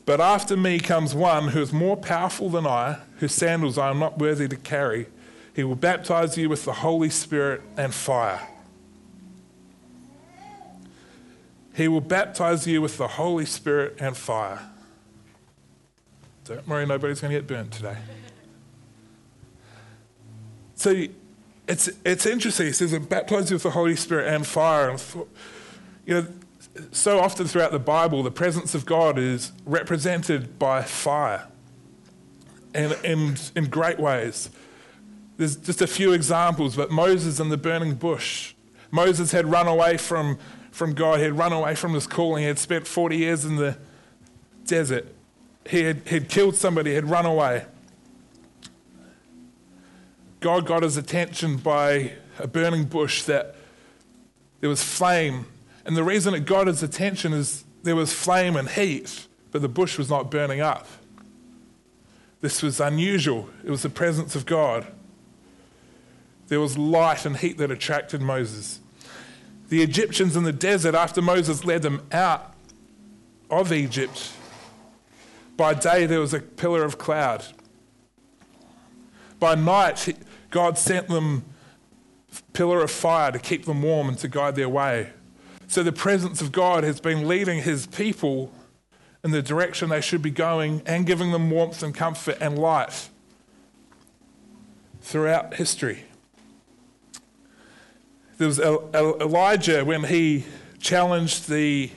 But 0.05 0.21
after 0.21 0.55
me 0.55 0.79
comes 0.79 1.13
one 1.13 1.49
who 1.49 1.61
is 1.61 1.73
more 1.73 1.97
powerful 1.97 2.49
than 2.49 2.65
I, 2.65 2.99
whose 3.17 3.33
sandals 3.33 3.77
I 3.77 3.89
am 3.89 3.99
not 3.99 4.17
worthy 4.17 4.47
to 4.47 4.55
carry. 4.55 5.07
He 5.53 5.65
will 5.65 5.75
baptize 5.75 6.37
you 6.37 6.47
with 6.47 6.63
the 6.63 6.75
Holy 6.75 7.09
Spirit 7.09 7.61
and 7.75 7.93
fire. 7.93 8.47
He 11.73 11.89
will 11.89 11.99
baptize 11.99 12.65
you 12.65 12.81
with 12.81 12.97
the 12.97 13.09
Holy 13.09 13.45
Spirit 13.45 13.97
and 13.99 14.15
fire. 14.15 14.71
Don't 16.45 16.67
worry, 16.67 16.85
nobody's 16.85 17.21
going 17.21 17.33
to 17.33 17.39
get 17.39 17.47
burnt 17.47 17.71
today. 17.71 17.97
So 20.75 21.05
it's, 21.67 21.89
it's 22.05 22.25
interesting. 22.27 22.67
It 22.67 22.73
says 22.73 22.93
it 22.93 23.09
baptizes 23.09 23.49
you 23.49 23.55
with 23.55 23.63
the 23.63 23.71
Holy 23.71 23.95
Spirit 23.95 24.31
and 24.31 24.45
fire. 24.45 24.91
And, 24.91 25.03
you 26.05 26.13
know, 26.13 26.27
so 26.91 27.19
often 27.19 27.47
throughout 27.47 27.71
the 27.71 27.79
Bible, 27.79 28.21
the 28.21 28.29
presence 28.29 28.75
of 28.75 28.85
God 28.85 29.17
is 29.17 29.53
represented 29.65 30.59
by 30.59 30.83
fire 30.83 31.47
and, 32.75 32.91
and 33.03 33.51
in 33.55 33.65
great 33.65 33.99
ways. 33.99 34.51
There's 35.37 35.55
just 35.55 35.81
a 35.81 35.87
few 35.87 36.13
examples, 36.13 36.75
but 36.75 36.91
Moses 36.91 37.39
and 37.39 37.51
the 37.51 37.57
burning 37.57 37.95
bush. 37.95 38.53
Moses 38.91 39.31
had 39.31 39.47
run 39.47 39.67
away 39.67 39.97
from, 39.97 40.37
from 40.71 40.93
God, 40.93 41.17
he 41.17 41.23
had 41.23 41.37
run 41.37 41.51
away 41.51 41.73
from 41.73 41.95
his 41.95 42.05
calling, 42.05 42.43
he 42.43 42.47
had 42.47 42.59
spent 42.59 42.85
40 42.85 43.17
years 43.17 43.45
in 43.45 43.55
the 43.55 43.77
desert. 44.65 45.14
He 45.67 45.81
had, 45.81 46.07
had 46.07 46.29
killed 46.29 46.55
somebody, 46.55 46.93
had 46.93 47.09
run 47.09 47.25
away. 47.25 47.65
God 50.39 50.65
got 50.65 50.83
his 50.83 50.95
attention 50.95 51.57
by 51.57 52.13
a 52.37 52.47
burning 52.47 52.85
bush 52.85 53.23
that 53.23 53.55
there 54.61 54.69
was 54.69 54.83
flame. 54.83 55.45
And 55.85 55.97
the 55.97 56.03
reason 56.03 56.33
it 56.33 56.45
got 56.45 56.67
his 56.67 56.83
attention 56.83 57.33
is 57.33 57.63
there 57.83 57.95
was 57.95 58.13
flame 58.13 58.55
and 58.55 58.69
heat, 58.69 59.27
but 59.51 59.61
the 59.61 59.69
bush 59.69 59.97
was 59.97 60.09
not 60.09 60.29
burning 60.29 60.61
up. 60.61 60.87
This 62.41 62.61
was 62.61 62.79
unusual. 62.79 63.49
It 63.63 63.71
was 63.71 63.81
the 63.81 63.89
presence 63.89 64.35
of 64.35 64.45
God. 64.45 64.85
There 66.47 66.59
was 66.59 66.77
light 66.77 67.25
and 67.25 67.37
heat 67.37 67.57
that 67.57 67.71
attracted 67.71 68.21
Moses. 68.21 68.79
The 69.69 69.81
Egyptians 69.81 70.35
in 70.35 70.43
the 70.43 70.53
desert, 70.53 70.93
after 70.93 71.23
Moses 71.23 71.65
led 71.65 71.81
them 71.81 72.05
out 72.11 72.53
of 73.49 73.73
Egypt, 73.73 74.31
by 75.57 75.73
day 75.73 76.05
there 76.05 76.19
was 76.19 76.33
a 76.33 76.39
pillar 76.39 76.83
of 76.83 76.97
cloud. 76.97 77.45
By 79.39 79.55
night, 79.55 80.17
God 80.49 80.77
sent 80.77 81.07
them 81.07 81.45
pillar 82.53 82.81
of 82.81 82.91
fire 82.91 83.31
to 83.31 83.39
keep 83.39 83.65
them 83.65 83.81
warm 83.81 84.09
and 84.09 84.17
to 84.19 84.27
guide 84.27 84.55
their 84.55 84.69
way. 84.69 85.09
So 85.67 85.83
the 85.83 85.91
presence 85.91 86.41
of 86.41 86.51
God 86.51 86.83
has 86.83 86.99
been 86.99 87.27
leading 87.27 87.61
his 87.61 87.87
people 87.87 88.51
in 89.23 89.31
the 89.31 89.41
direction 89.41 89.89
they 89.89 90.01
should 90.01 90.21
be 90.21 90.29
going 90.29 90.81
and 90.85 91.05
giving 91.05 91.31
them 91.31 91.49
warmth 91.49 91.81
and 91.81 91.93
comfort 91.93 92.37
and 92.39 92.57
light 92.57 93.09
throughout 95.01 95.55
history. 95.55 96.05
There 98.37 98.47
was 98.47 98.59
Elijah 98.59 99.85
when 99.85 100.03
he 100.03 100.45
challenged 100.79 101.49
the 101.49 101.89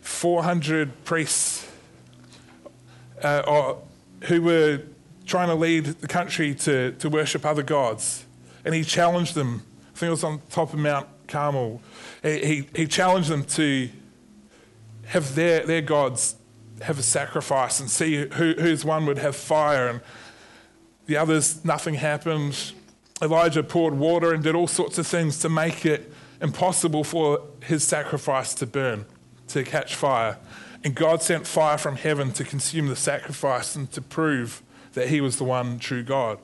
400 0.00 1.04
priests 1.04 1.49
uh, 3.22 3.74
who 4.24 4.42
were 4.42 4.82
trying 5.26 5.48
to 5.48 5.54
lead 5.54 5.84
the 5.84 6.08
country 6.08 6.54
to, 6.54 6.92
to 6.92 7.08
worship 7.08 7.46
other 7.46 7.62
gods. 7.62 8.24
And 8.64 8.74
he 8.74 8.84
challenged 8.84 9.34
them. 9.34 9.62
I 9.94 9.98
think 9.98 10.08
it 10.08 10.10
was 10.10 10.24
on 10.24 10.40
top 10.50 10.72
of 10.72 10.78
Mount 10.78 11.06
Carmel. 11.28 11.80
He, 12.22 12.66
he 12.74 12.86
challenged 12.86 13.28
them 13.28 13.44
to 13.44 13.88
have 15.06 15.34
their, 15.34 15.64
their 15.66 15.82
gods 15.82 16.36
have 16.82 16.98
a 16.98 17.02
sacrifice 17.02 17.80
and 17.80 17.90
see 17.90 18.26
who, 18.26 18.54
whose 18.54 18.84
one 18.84 19.06
would 19.06 19.18
have 19.18 19.36
fire. 19.36 19.88
And 19.88 20.00
the 21.06 21.16
others, 21.16 21.64
nothing 21.64 21.94
happened. 21.94 22.72
Elijah 23.22 23.62
poured 23.62 23.94
water 23.94 24.32
and 24.32 24.42
did 24.42 24.54
all 24.54 24.66
sorts 24.66 24.98
of 24.98 25.06
things 25.06 25.38
to 25.40 25.48
make 25.48 25.84
it 25.84 26.12
impossible 26.40 27.04
for 27.04 27.42
his 27.64 27.84
sacrifice 27.84 28.54
to 28.54 28.66
burn, 28.66 29.04
to 29.48 29.62
catch 29.62 29.94
fire. 29.94 30.38
And 30.82 30.94
God 30.94 31.22
sent 31.22 31.46
fire 31.46 31.76
from 31.76 31.96
heaven 31.96 32.32
to 32.32 32.44
consume 32.44 32.88
the 32.88 32.96
sacrifice 32.96 33.76
and 33.76 33.90
to 33.92 34.00
prove 34.00 34.62
that 34.94 35.08
he 35.08 35.20
was 35.20 35.36
the 35.36 35.44
one 35.44 35.78
true 35.78 36.02
God. 36.02 36.38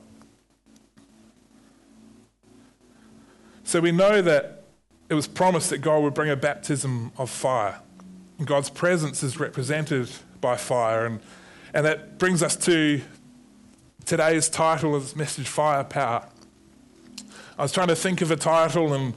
So 3.63 3.81
we 3.81 3.91
know 3.91 4.21
that 4.21 4.63
it 5.09 5.13
was 5.13 5.27
promised 5.27 5.69
that 5.71 5.79
God 5.79 6.03
would 6.03 6.13
bring 6.13 6.29
a 6.29 6.35
baptism 6.35 7.11
of 7.17 7.29
fire. 7.29 7.79
And 8.37 8.47
God's 8.47 8.69
presence 8.69 9.23
is 9.23 9.39
represented 9.39 10.09
by 10.39 10.55
fire. 10.55 11.05
And, 11.05 11.19
and 11.73 11.85
that 11.85 12.17
brings 12.17 12.43
us 12.43 12.55
to 12.57 13.01
today's 14.05 14.47
title 14.49 14.95
of 14.95 15.03
this 15.03 15.15
message, 15.15 15.47
Firepower. 15.47 16.29
I 17.57 17.61
was 17.61 17.71
trying 17.71 17.87
to 17.87 17.95
think 17.95 18.21
of 18.21 18.31
a 18.31 18.35
title 18.35 18.93
and 18.93 19.15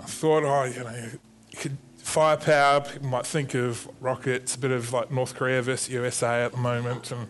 I 0.00 0.04
thought, 0.04 0.44
oh, 0.44 0.64
you 0.64 0.84
know, 0.84 1.10
you 1.50 1.58
could, 1.58 1.76
firepower, 2.08 2.80
people 2.80 3.08
might 3.08 3.26
think 3.26 3.54
of 3.54 3.88
rockets, 4.00 4.54
a 4.54 4.58
bit 4.58 4.70
of 4.70 4.92
like 4.92 5.10
North 5.10 5.34
Korea 5.34 5.60
versus 5.60 5.90
USA 5.90 6.44
at 6.44 6.52
the 6.52 6.58
moment. 6.58 7.10
And, 7.12 7.28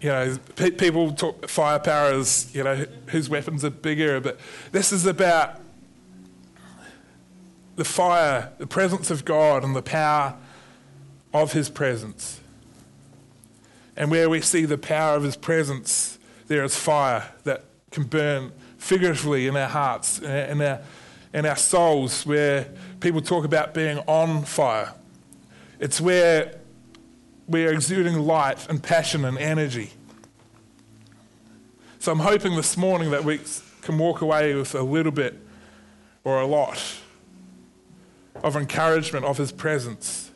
you 0.00 0.08
know, 0.08 0.38
pe- 0.54 0.70
people 0.70 1.12
talk 1.12 1.48
firepower 1.48 2.12
as, 2.12 2.54
you 2.54 2.62
know, 2.62 2.86
whose 3.08 3.28
weapons 3.28 3.64
are 3.64 3.70
bigger. 3.70 4.20
But 4.20 4.38
this 4.70 4.92
is 4.92 5.06
about 5.06 5.60
the 7.74 7.84
fire, 7.84 8.52
the 8.58 8.66
presence 8.66 9.10
of 9.10 9.24
God, 9.24 9.64
and 9.64 9.74
the 9.74 9.82
power 9.82 10.36
of 11.34 11.52
His 11.52 11.68
presence. 11.68 12.40
And 13.96 14.10
where 14.10 14.30
we 14.30 14.40
see 14.40 14.66
the 14.66 14.78
power 14.78 15.16
of 15.16 15.24
His 15.24 15.36
presence, 15.36 16.18
there 16.46 16.62
is 16.62 16.76
fire 16.76 17.32
that 17.42 17.64
can 17.90 18.04
burn 18.04 18.52
figuratively 18.78 19.48
in 19.48 19.56
our 19.56 19.68
hearts, 19.68 20.20
in 20.20 20.30
our, 20.30 20.36
in 20.36 20.62
our 20.62 20.80
souls, 21.56 22.26
where 22.26 22.68
people 23.00 23.20
talk 23.20 23.44
about 23.44 23.74
being 23.74 23.98
on 24.06 24.44
fire. 24.44 24.92
It's 25.78 26.00
where 26.00 26.58
we 27.46 27.66
are 27.66 27.72
exuding 27.72 28.18
light 28.20 28.68
and 28.68 28.82
passion 28.82 29.24
and 29.24 29.38
energy. 29.38 29.92
So 31.98 32.12
I'm 32.12 32.20
hoping 32.20 32.56
this 32.56 32.76
morning 32.76 33.10
that 33.10 33.24
we 33.24 33.40
can 33.82 33.98
walk 33.98 34.20
away 34.20 34.54
with 34.54 34.74
a 34.74 34.82
little 34.82 35.12
bit 35.12 35.38
or 36.24 36.40
a 36.40 36.46
lot 36.46 36.82
of 38.42 38.56
encouragement 38.56 39.24
of 39.24 39.38
his 39.38 39.52
presence, 39.52 40.30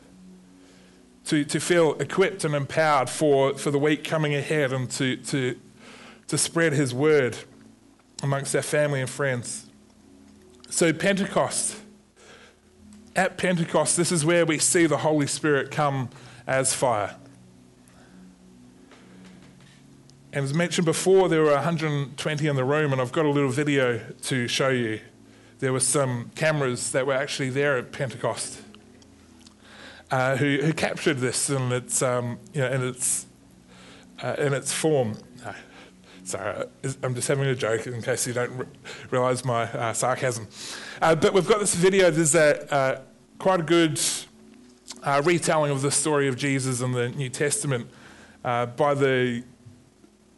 to, 1.25 1.45
to 1.45 1.59
feel 1.59 1.93
equipped 1.99 2.43
and 2.43 2.55
empowered 2.55 3.09
for, 3.09 3.57
for 3.57 3.71
the 3.71 3.79
week 3.79 4.03
coming 4.03 4.33
ahead 4.35 4.73
and 4.73 4.89
to, 4.91 5.17
to, 5.17 5.57
to 6.27 6.37
spread 6.37 6.73
his 6.73 6.93
word 6.93 7.37
amongst 8.23 8.55
our 8.55 8.61
family 8.61 9.01
and 9.01 9.09
friends. 9.09 9.67
So, 10.71 10.93
Pentecost. 10.93 11.75
At 13.13 13.37
Pentecost, 13.37 13.97
this 13.97 14.09
is 14.09 14.23
where 14.23 14.45
we 14.45 14.57
see 14.57 14.85
the 14.85 14.99
Holy 14.99 15.27
Spirit 15.27 15.69
come 15.69 16.09
as 16.47 16.73
fire. 16.73 17.17
And 20.31 20.45
as 20.45 20.53
mentioned 20.53 20.85
before, 20.85 21.27
there 21.27 21.41
were 21.41 21.51
120 21.51 22.47
in 22.47 22.55
the 22.55 22.63
room, 22.63 22.93
and 22.93 23.01
I've 23.01 23.11
got 23.11 23.25
a 23.25 23.29
little 23.29 23.49
video 23.49 23.99
to 24.23 24.47
show 24.47 24.69
you 24.69 25.01
there 25.59 25.73
were 25.73 25.81
some 25.81 26.31
cameras 26.35 26.93
that 26.93 27.05
were 27.05 27.15
actually 27.15 27.49
there 27.49 27.77
at 27.77 27.91
Pentecost 27.91 28.61
uh, 30.09 30.37
who, 30.37 30.59
who, 30.61 30.71
captured 30.71 31.17
this 31.17 31.49
in 31.49 31.73
its, 31.73 32.01
um, 32.01 32.39
you 32.53 32.61
know, 32.61 32.71
in 32.71 32.87
its, 32.87 33.25
uh, 34.23 34.35
in 34.39 34.53
its 34.53 34.71
form. 34.71 35.17
Uh, 36.23 36.25
sorry, 36.25 36.65
I'm 37.03 37.15
just 37.15 37.27
having 37.27 37.45
a 37.45 37.55
joke 37.55 37.87
in 37.87 38.01
case 38.01 38.27
you 38.27 38.33
don't 38.33 38.51
re- 38.51 38.65
realise 39.09 39.43
my 39.45 39.63
uh, 39.63 39.93
sarcasm. 39.93 40.47
Uh, 41.01 41.15
but 41.15 41.33
we've 41.33 41.47
got 41.47 41.59
this 41.59 41.75
video. 41.75 42.11
There's 42.11 42.35
a, 42.35 42.73
uh, 42.73 43.01
quite 43.39 43.59
a 43.59 43.63
good 43.63 43.99
retelling 45.23 45.71
of 45.71 45.81
the 45.81 45.91
story 45.91 46.27
of 46.27 46.37
Jesus 46.37 46.81
in 46.81 46.91
the 46.91 47.09
New 47.09 47.29
Testament 47.29 47.89
by 48.43 48.93
the, 48.93 49.43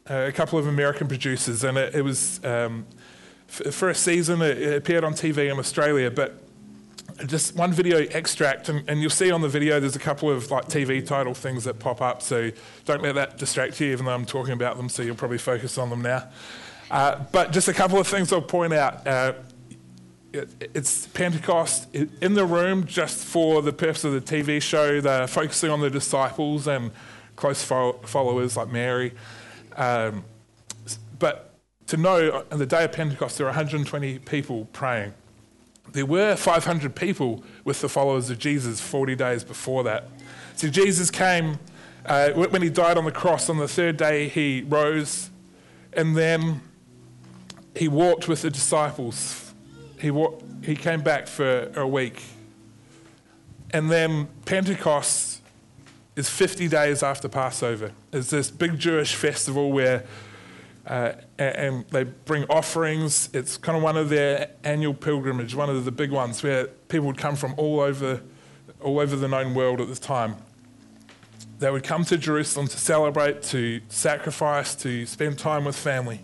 a 0.07 0.31
couple 0.31 0.57
of 0.59 0.67
American 0.67 1.07
producers, 1.07 1.63
and 1.63 1.77
it, 1.77 1.95
it 1.95 2.01
was. 2.01 2.43
Um, 2.43 2.85
for 3.47 3.89
a 3.89 3.95
season. 3.95 4.41
It 4.41 4.73
appeared 4.73 5.03
on 5.03 5.13
TV 5.13 5.51
in 5.51 5.59
Australia, 5.59 6.09
but 6.09 6.42
just 7.25 7.55
one 7.55 7.71
video 7.71 7.99
extract, 8.11 8.69
and, 8.69 8.87
and, 8.89 9.01
you'll 9.01 9.09
see 9.09 9.31
on 9.31 9.41
the 9.41 9.49
video 9.49 9.79
there's 9.79 9.95
a 9.95 9.99
couple 9.99 10.29
of 10.29 10.49
like 10.51 10.65
TV 10.65 11.05
title 11.05 11.33
things 11.33 11.63
that 11.65 11.79
pop 11.79 12.01
up. 12.01 12.21
So 12.21 12.51
don't 12.85 13.01
let 13.01 13.15
that 13.15 13.37
distract 13.37 13.79
you, 13.79 13.91
even 13.91 14.05
though 14.05 14.13
I'm 14.13 14.25
talking 14.25 14.53
about 14.53 14.77
them. 14.77 14.89
So 14.89 15.03
you'll 15.03 15.15
probably 15.15 15.37
focus 15.37 15.77
on 15.77 15.89
them 15.89 16.01
now. 16.01 16.27
Uh, 16.89 17.23
but 17.31 17.51
just 17.51 17.67
a 17.67 17.73
couple 17.73 17.99
of 17.99 18.07
things 18.07 18.31
I'll 18.31 18.41
point 18.41 18.73
out. 18.73 19.05
Uh, 19.07 19.33
it, 20.31 20.49
it's 20.73 21.07
Pentecost 21.07 21.93
in 21.93 22.33
the 22.33 22.45
room 22.45 22.85
just 22.85 23.23
for 23.23 23.61
the 23.61 23.73
purpose 23.73 24.03
of 24.03 24.13
the 24.13 24.21
TV 24.21 24.61
show. 24.61 24.99
They're 24.99 25.27
focusing 25.27 25.69
on 25.69 25.79
the 25.79 25.89
disciples 25.89 26.67
and 26.67 26.91
close 27.35 27.63
fo- 27.63 27.93
followers 28.03 28.57
like 28.57 28.69
Mary. 28.69 29.13
Um, 29.75 30.25
but 31.19 31.53
to 31.87 31.97
know 31.97 32.45
on 32.51 32.59
the 32.59 32.65
day 32.65 32.83
of 32.83 32.91
Pentecost 32.91 33.37
there 33.37 33.47
are 33.47 33.51
120 33.51 34.19
people 34.19 34.65
praying. 34.73 35.13
There 35.91 36.05
were 36.05 36.35
500 36.35 36.95
people 36.95 37.43
with 37.63 37.81
the 37.81 37.89
followers 37.89 38.29
of 38.29 38.39
Jesus 38.39 38.79
40 38.79 39.15
days 39.15 39.43
before 39.43 39.83
that. 39.83 40.09
So 40.55 40.69
Jesus 40.69 41.11
came, 41.11 41.59
uh, 42.05 42.31
when 42.31 42.61
he 42.61 42.69
died 42.69 42.97
on 42.97 43.05
the 43.05 43.11
cross, 43.11 43.49
on 43.49 43.57
the 43.57 43.67
third 43.67 43.97
day 43.97 44.27
he 44.27 44.63
rose, 44.67 45.29
and 45.91 46.15
then 46.15 46.61
he 47.75 47.87
walked 47.87 48.27
with 48.27 48.41
the 48.41 48.49
disciples. 48.49 49.53
He, 49.99 50.11
walked, 50.11 50.43
he 50.63 50.75
came 50.75 51.01
back 51.01 51.27
for 51.27 51.71
a 51.75 51.87
week. 51.87 52.23
And 53.71 53.89
then 53.89 54.27
Pentecost 54.45 55.41
is 56.15 56.29
50 56.29 56.67
days 56.67 57.01
after 57.01 57.27
Passover. 57.27 57.91
It's 58.11 58.29
this 58.29 58.51
big 58.51 58.77
Jewish 58.77 59.15
festival 59.15 59.71
where 59.71 60.03
uh, 60.85 61.13
and 61.39 61.85
they 61.89 62.03
bring 62.03 62.43
offerings. 62.45 63.29
It's 63.33 63.57
kind 63.57 63.77
of 63.77 63.83
one 63.83 63.95
of 63.95 64.09
their 64.09 64.51
annual 64.63 64.93
pilgrimage, 64.93 65.55
one 65.55 65.69
of 65.69 65.85
the 65.85 65.91
big 65.91 66.11
ones 66.11 66.43
where 66.43 66.67
people 66.67 67.07
would 67.07 67.17
come 67.17 67.35
from 67.35 67.53
all 67.57 67.79
over, 67.79 68.21
all 68.81 68.99
over 68.99 69.15
the 69.15 69.27
known 69.27 69.53
world 69.53 69.79
at 69.79 69.87
this 69.87 69.99
time. 69.99 70.35
They 71.59 71.71
would 71.71 71.83
come 71.83 72.03
to 72.05 72.17
Jerusalem 72.17 72.67
to 72.67 72.77
celebrate, 72.77 73.43
to 73.43 73.79
sacrifice, 73.87 74.75
to 74.75 75.05
spend 75.05 75.39
time 75.39 75.63
with 75.65 75.77
family. 75.77 76.19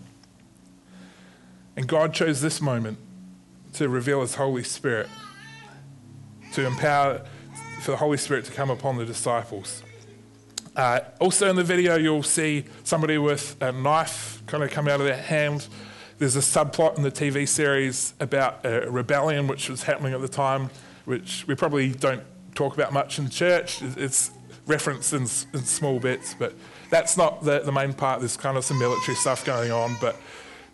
And 1.76 1.86
God 1.88 2.12
chose 2.12 2.42
this 2.42 2.60
moment 2.60 2.98
to 3.74 3.88
reveal 3.88 4.20
His 4.20 4.34
Holy 4.34 4.64
Spirit, 4.64 5.08
to 6.52 6.66
empower 6.66 7.24
for 7.80 7.92
the 7.92 7.96
Holy 7.96 8.18
Spirit 8.18 8.44
to 8.44 8.52
come 8.52 8.68
upon 8.68 8.98
the 8.98 9.06
disciples. 9.06 9.82
Uh, 10.80 11.04
also 11.18 11.50
in 11.50 11.56
the 11.56 11.62
video, 11.62 11.96
you'll 11.96 12.22
see 12.22 12.64
somebody 12.84 13.18
with 13.18 13.54
a 13.60 13.70
knife 13.70 14.42
kind 14.46 14.64
of 14.64 14.70
come 14.70 14.88
out 14.88 14.98
of 14.98 15.04
their 15.04 15.14
hand. 15.14 15.68
There's 16.16 16.36
a 16.36 16.40
subplot 16.40 16.96
in 16.96 17.02
the 17.02 17.10
TV 17.10 17.46
series 17.46 18.14
about 18.18 18.64
a 18.64 18.90
rebellion 18.90 19.46
which 19.46 19.68
was 19.68 19.82
happening 19.82 20.14
at 20.14 20.22
the 20.22 20.28
time, 20.28 20.70
which 21.04 21.46
we 21.46 21.54
probably 21.54 21.90
don't 21.90 22.22
talk 22.54 22.72
about 22.72 22.94
much 22.94 23.18
in 23.18 23.28
church. 23.28 23.82
It's 23.82 24.30
referenced 24.64 25.12
in, 25.12 25.24
in 25.52 25.66
small 25.66 26.00
bits, 26.00 26.32
but 26.32 26.54
that's 26.88 27.14
not 27.14 27.44
the, 27.44 27.58
the 27.58 27.72
main 27.72 27.92
part. 27.92 28.20
There's 28.20 28.38
kind 28.38 28.56
of 28.56 28.64
some 28.64 28.78
military 28.78 29.16
stuff 29.16 29.44
going 29.44 29.70
on, 29.70 29.98
but 30.00 30.16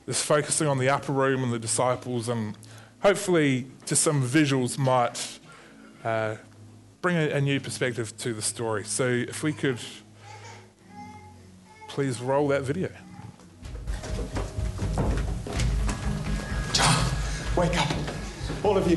there's 0.04 0.22
focusing 0.22 0.68
on 0.68 0.78
the 0.78 0.88
upper 0.88 1.10
room 1.10 1.42
and 1.42 1.52
the 1.52 1.58
disciples, 1.58 2.28
and 2.28 2.56
hopefully 3.00 3.66
just 3.86 4.04
some 4.04 4.22
visuals 4.22 4.78
might 4.78 5.40
uh, 6.04 6.36
bring 7.06 7.18
a, 7.18 7.36
a 7.36 7.40
new 7.40 7.60
perspective 7.60 8.16
to 8.16 8.34
the 8.34 8.42
story. 8.42 8.82
So 8.82 9.06
if 9.06 9.44
we 9.44 9.52
could 9.52 9.78
please 11.86 12.20
roll 12.20 12.48
that 12.48 12.62
video. 12.62 12.90
John, 16.72 17.04
wake 17.56 17.80
up. 17.80 17.88
All 18.64 18.76
of 18.76 18.90
you. 18.90 18.96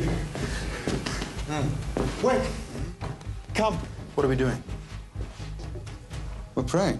Hmm. 1.49 2.25
Wake. 2.25 2.41
Come. 3.53 3.75
What 4.15 4.25
are 4.25 4.29
we 4.29 4.35
doing? 4.35 4.63
We're 6.55 6.63
praying. 6.63 6.99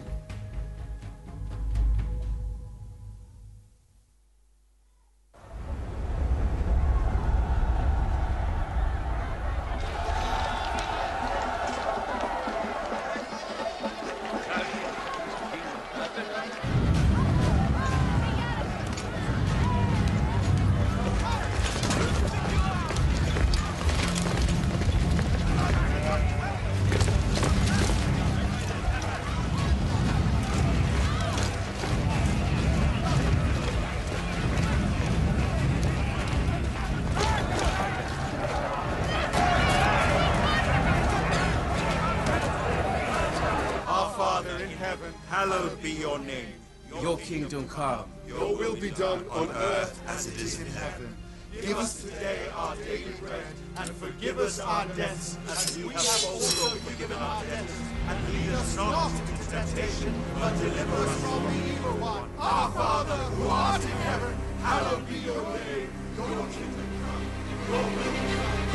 And 53.78 53.90
forgive 53.92 54.38
us 54.40 54.60
our 54.60 54.86
debts 54.96 55.38
as 55.50 55.78
we 55.78 55.84
have 55.90 56.26
also 56.28 56.76
forgiven 56.78 57.18
our 57.18 57.44
debtors. 57.46 57.82
And 58.08 58.34
lead 58.34 58.54
us 58.56 58.76
not 58.76 59.12
into 59.12 59.50
temptation, 59.50 60.14
but 60.40 60.58
deliver 60.58 60.96
us 60.96 61.22
from 61.22 61.44
the 61.44 61.74
evil 61.74 61.98
one. 62.02 62.30
Our 62.38 62.72
Father 62.72 63.16
who 63.36 63.48
art 63.48 63.84
in 63.84 63.90
heaven, 63.90 64.36
hallowed 64.62 65.08
be 65.08 65.16
your 65.20 65.42
name. 65.42 65.90
Your 66.18 66.46
kingdom 66.52 66.88
come. 67.06 67.24
Your 67.70 67.84
will 67.84 68.12
be 68.12 68.34
done. 68.34 68.70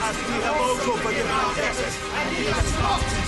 As 0.00 0.16
we 0.16 0.40
have 0.40 0.56
also 0.56 0.96
forgiven 0.96 1.30
our 1.30 1.54
debtors, 1.54 1.96
and 2.14 2.36
lead 2.38 2.48
us 2.48 2.72
not 2.80 3.27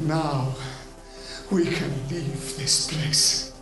Now 0.00 0.54
we 1.50 1.66
can 1.66 1.92
leave 2.08 2.56
this 2.56 2.90
place. 2.90 3.52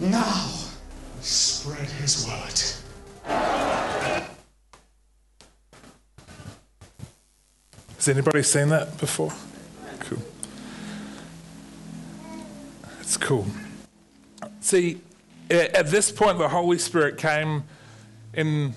Now 0.00 0.50
spread 1.20 1.88
his 1.88 2.26
word. 2.26 3.73
Has 8.04 8.14
anybody 8.14 8.42
seen 8.42 8.68
that 8.68 8.98
before? 8.98 9.32
Cool. 10.00 10.18
It's 13.00 13.16
cool. 13.16 13.46
See, 14.60 15.00
at 15.48 15.86
this 15.86 16.12
point, 16.12 16.36
the 16.36 16.50
Holy 16.50 16.76
Spirit 16.76 17.16
came 17.16 17.64
in 18.34 18.74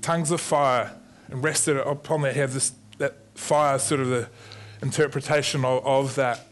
tongues 0.00 0.30
of 0.30 0.40
fire 0.40 0.92
and 1.28 1.44
rested 1.44 1.76
upon 1.76 2.22
their 2.22 2.32
head. 2.32 2.52
This, 2.52 2.72
that 2.96 3.16
fire, 3.34 3.78
sort 3.78 4.00
of 4.00 4.08
the 4.08 4.30
interpretation 4.80 5.62
of, 5.62 5.84
of 5.84 6.14
that. 6.14 6.46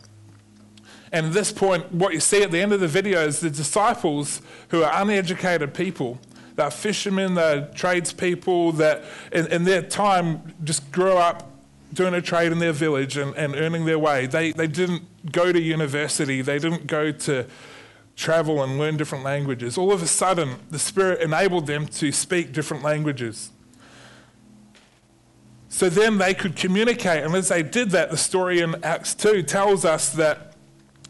And 1.10 1.24
at 1.24 1.32
this 1.32 1.50
point, 1.50 1.90
what 1.92 2.12
you 2.12 2.20
see 2.20 2.42
at 2.42 2.50
the 2.50 2.60
end 2.60 2.74
of 2.74 2.80
the 2.80 2.88
video 2.88 3.24
is 3.24 3.40
the 3.40 3.48
disciples 3.48 4.42
who 4.68 4.82
are 4.82 5.02
uneducated 5.02 5.72
people. 5.72 6.18
They're 6.56 6.70
fishermen, 6.70 7.36
they're 7.36 7.68
tradespeople 7.68 8.72
that 8.72 9.04
in, 9.32 9.46
in 9.46 9.64
their 9.64 9.80
time 9.80 10.54
just 10.62 10.92
grew 10.92 11.16
up 11.16 11.54
doing 11.92 12.14
a 12.14 12.22
trade 12.22 12.52
in 12.52 12.58
their 12.58 12.72
village 12.72 13.16
and, 13.16 13.34
and 13.36 13.54
earning 13.54 13.84
their 13.84 13.98
way. 13.98 14.26
They, 14.26 14.52
they 14.52 14.66
didn't 14.66 15.32
go 15.32 15.52
to 15.52 15.60
university, 15.60 16.42
they 16.42 16.58
didn't 16.58 16.86
go 16.86 17.12
to 17.12 17.46
travel 18.16 18.62
and 18.62 18.78
learn 18.78 18.96
different 18.96 19.24
languages. 19.24 19.78
All 19.78 19.92
of 19.92 20.02
a 20.02 20.06
sudden, 20.06 20.56
the 20.70 20.78
Spirit 20.78 21.20
enabled 21.20 21.66
them 21.66 21.86
to 21.86 22.10
speak 22.10 22.52
different 22.52 22.82
languages. 22.82 23.50
So 25.68 25.88
then 25.88 26.18
they 26.18 26.34
could 26.34 26.56
communicate. 26.56 27.22
And 27.22 27.34
as 27.34 27.48
they 27.48 27.62
did 27.62 27.90
that, 27.90 28.10
the 28.10 28.16
story 28.16 28.60
in 28.60 28.82
Acts 28.84 29.14
2 29.14 29.44
tells 29.44 29.84
us 29.84 30.10
that 30.10 30.54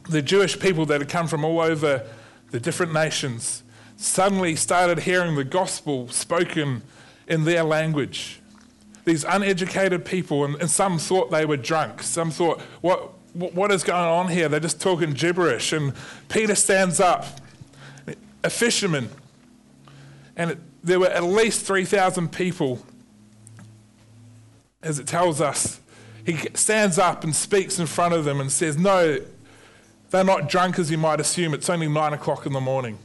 the 0.09 0.21
Jewish 0.21 0.59
people 0.59 0.85
that 0.87 1.01
had 1.01 1.09
come 1.09 1.29
from 1.29 1.45
all 1.45 1.61
over 1.61 2.07
the 2.51 2.61
different 2.61 2.93
nations 2.93 3.63
suddenly 3.97 4.57
started 4.57 5.01
hearing 5.01 5.35
the 5.35 5.45
gospel 5.45 6.09
spoken 6.09 6.83
in 7.27 7.45
their 7.45 7.63
language. 7.63 8.41
These 9.09 9.25
uneducated 9.25 10.05
people, 10.05 10.45
and, 10.45 10.55
and 10.57 10.71
some 10.71 10.99
thought 10.99 11.31
they 11.31 11.45
were 11.45 11.57
drunk. 11.57 12.03
Some 12.03 12.31
thought, 12.31 12.61
what, 12.81 13.13
what, 13.33 13.55
what 13.55 13.73
is 13.73 13.83
going 13.83 14.07
on 14.07 14.29
here? 14.29 14.49
They're 14.49 14.61
just 14.61 14.81
talking 14.81 15.13
gibberish. 15.13 15.73
And 15.73 15.93
Peter 16.29 16.55
stands 16.55 17.01
up, 17.01 17.27
a 18.45 18.51
fisherman, 18.51 19.09
and 20.37 20.53
it, 20.53 20.59
there 20.85 21.01
were 21.01 21.09
at 21.09 21.25
least 21.25 21.67
3,000 21.67 22.31
people 22.31 22.81
as 24.83 24.99
it 24.99 25.07
tells 25.07 25.41
us, 25.41 25.81
he 26.25 26.37
stands 26.55 26.99
up 26.99 27.25
and 27.25 27.35
speaks 27.35 27.79
in 27.79 27.87
front 27.87 28.15
of 28.15 28.25
them 28.25 28.41
and 28.41 28.51
says, 28.51 28.77
No, 28.77 29.19
they're 30.11 30.25
not 30.25 30.49
drunk 30.49 30.79
as 30.79 30.91
you 30.91 30.99
might 30.99 31.21
assume. 31.21 31.55
It's 31.55 31.69
only 31.69 31.89
nine 31.89 32.13
o'clock 32.13 32.47
in 32.47 32.53
the 32.53 32.61
morning. 32.61 32.99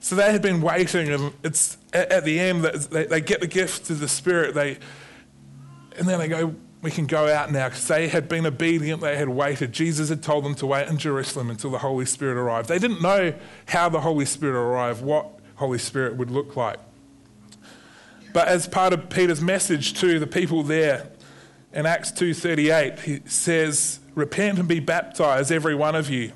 So 0.00 0.16
they 0.16 0.32
had 0.32 0.42
been 0.42 0.60
waiting, 0.60 1.08
and 1.08 1.32
it's 1.42 1.76
at, 1.92 2.12
at 2.12 2.24
the 2.24 2.38
end 2.38 2.64
they, 2.64 3.06
they 3.06 3.20
get 3.20 3.40
the 3.40 3.46
gift 3.46 3.90
of 3.90 4.00
the 4.00 4.08
Spirit. 4.08 4.54
They, 4.54 4.78
and 5.96 6.08
then 6.08 6.18
they 6.18 6.28
go, 6.28 6.54
We 6.82 6.90
can 6.90 7.06
go 7.06 7.28
out 7.28 7.50
now 7.50 7.68
because 7.68 7.86
they 7.88 8.08
had 8.08 8.28
been 8.28 8.46
obedient. 8.46 9.00
They 9.00 9.16
had 9.16 9.28
waited. 9.28 9.72
Jesus 9.72 10.08
had 10.08 10.22
told 10.22 10.44
them 10.44 10.54
to 10.56 10.66
wait 10.66 10.88
in 10.88 10.98
Jerusalem 10.98 11.50
until 11.50 11.70
the 11.70 11.78
Holy 11.78 12.06
Spirit 12.06 12.36
arrived. 12.36 12.68
They 12.68 12.78
didn't 12.78 13.02
know 13.02 13.34
how 13.66 13.88
the 13.88 14.00
Holy 14.00 14.24
Spirit 14.24 14.56
arrived, 14.56 15.02
what 15.02 15.26
Holy 15.56 15.78
Spirit 15.78 16.16
would 16.16 16.30
look 16.30 16.56
like. 16.56 16.78
But 18.32 18.48
as 18.48 18.68
part 18.68 18.92
of 18.92 19.10
Peter's 19.10 19.40
message 19.40 19.94
to 20.00 20.18
the 20.18 20.26
people 20.26 20.62
there, 20.62 21.08
In 21.72 21.86
Acts 21.86 22.10
2:38, 22.10 23.00
he 23.00 23.20
says, 23.26 24.00
"Repent 24.14 24.58
and 24.58 24.66
be 24.66 24.80
baptized, 24.80 25.52
every 25.52 25.74
one 25.74 25.94
of 25.94 26.10
you, 26.10 26.32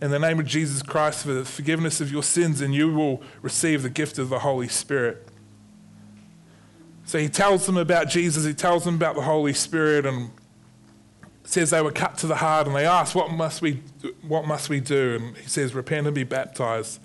in 0.00 0.10
the 0.10 0.18
name 0.18 0.38
of 0.38 0.46
Jesus 0.46 0.82
Christ 0.82 1.24
for 1.24 1.32
the 1.32 1.44
forgiveness 1.44 2.00
of 2.00 2.12
your 2.12 2.22
sins, 2.22 2.60
and 2.60 2.74
you 2.74 2.92
will 2.92 3.22
receive 3.42 3.82
the 3.82 3.90
gift 3.90 4.18
of 4.18 4.28
the 4.28 4.40
Holy 4.40 4.68
Spirit." 4.68 5.28
So 7.04 7.18
he 7.18 7.28
tells 7.28 7.66
them 7.66 7.76
about 7.76 8.08
Jesus, 8.08 8.44
he 8.44 8.54
tells 8.54 8.84
them 8.84 8.94
about 8.94 9.14
the 9.14 9.22
Holy 9.22 9.54
Spirit, 9.54 10.04
and 10.06 10.30
says 11.44 11.70
they 11.70 11.80
were 11.80 11.90
cut 11.90 12.18
to 12.18 12.26
the 12.26 12.36
heart, 12.36 12.66
and 12.66 12.76
they 12.76 12.86
ask, 12.86 13.14
"What 13.14 13.32
must 13.32 13.62
we, 13.62 13.82
what 14.20 14.46
must 14.46 14.68
we 14.68 14.80
do?" 14.80 15.16
And 15.16 15.36
he 15.36 15.48
says, 15.48 15.74
"Repent 15.74 16.06
and 16.06 16.14
be 16.14 16.24
baptized." 16.24 17.00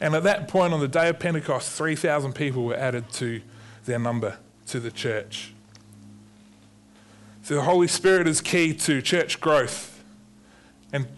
And 0.00 0.14
at 0.14 0.22
that 0.22 0.48
point, 0.48 0.72
on 0.72 0.80
the 0.80 0.88
day 0.88 1.08
of 1.08 1.18
Pentecost, 1.18 1.70
3,000 1.72 2.32
people 2.32 2.64
were 2.64 2.76
added 2.76 3.12
to 3.14 3.42
their 3.84 3.98
number, 3.98 4.38
to 4.68 4.80
the 4.80 4.90
church. 4.90 5.52
So 7.42 7.56
the 7.56 7.62
Holy 7.62 7.88
Spirit 7.88 8.28
is 8.28 8.40
key 8.40 8.72
to 8.72 9.02
church 9.02 9.40
growth. 9.40 10.02
And 10.92 11.08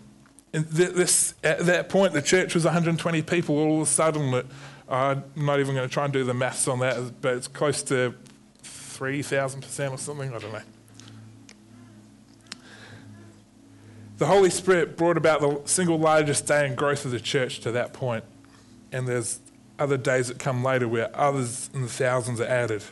this, 0.52 1.34
at 1.42 1.60
that 1.60 1.88
point, 1.88 2.12
the 2.12 2.22
church 2.22 2.54
was 2.54 2.64
120 2.64 3.22
people. 3.22 3.58
All 3.58 3.76
of 3.76 3.88
a 3.88 3.90
sudden, 3.90 4.34
it, 4.34 4.46
I'm 4.88 5.24
not 5.34 5.60
even 5.60 5.74
going 5.74 5.88
to 5.88 5.92
try 5.92 6.04
and 6.04 6.12
do 6.12 6.24
the 6.24 6.34
maths 6.34 6.68
on 6.68 6.80
that, 6.80 7.20
but 7.20 7.34
it's 7.34 7.48
close 7.48 7.82
to 7.84 8.14
3,000% 8.62 9.92
or 9.92 9.98
something. 9.98 10.34
I 10.34 10.38
don't 10.38 10.52
know. 10.52 10.60
The 14.18 14.26
Holy 14.26 14.50
Spirit 14.50 14.96
brought 14.96 15.16
about 15.16 15.40
the 15.40 15.60
single 15.64 15.98
largest 15.98 16.46
day 16.46 16.66
in 16.66 16.74
growth 16.74 17.04
of 17.04 17.10
the 17.10 17.18
church 17.18 17.60
to 17.60 17.72
that 17.72 17.92
point 17.92 18.24
and 18.92 19.08
there's 19.08 19.40
other 19.78 19.96
days 19.96 20.28
that 20.28 20.38
come 20.38 20.62
later 20.62 20.86
where 20.86 21.10
others 21.18 21.70
in 21.74 21.82
the 21.82 21.88
thousands 21.88 22.40
are 22.40 22.46
added. 22.46 22.84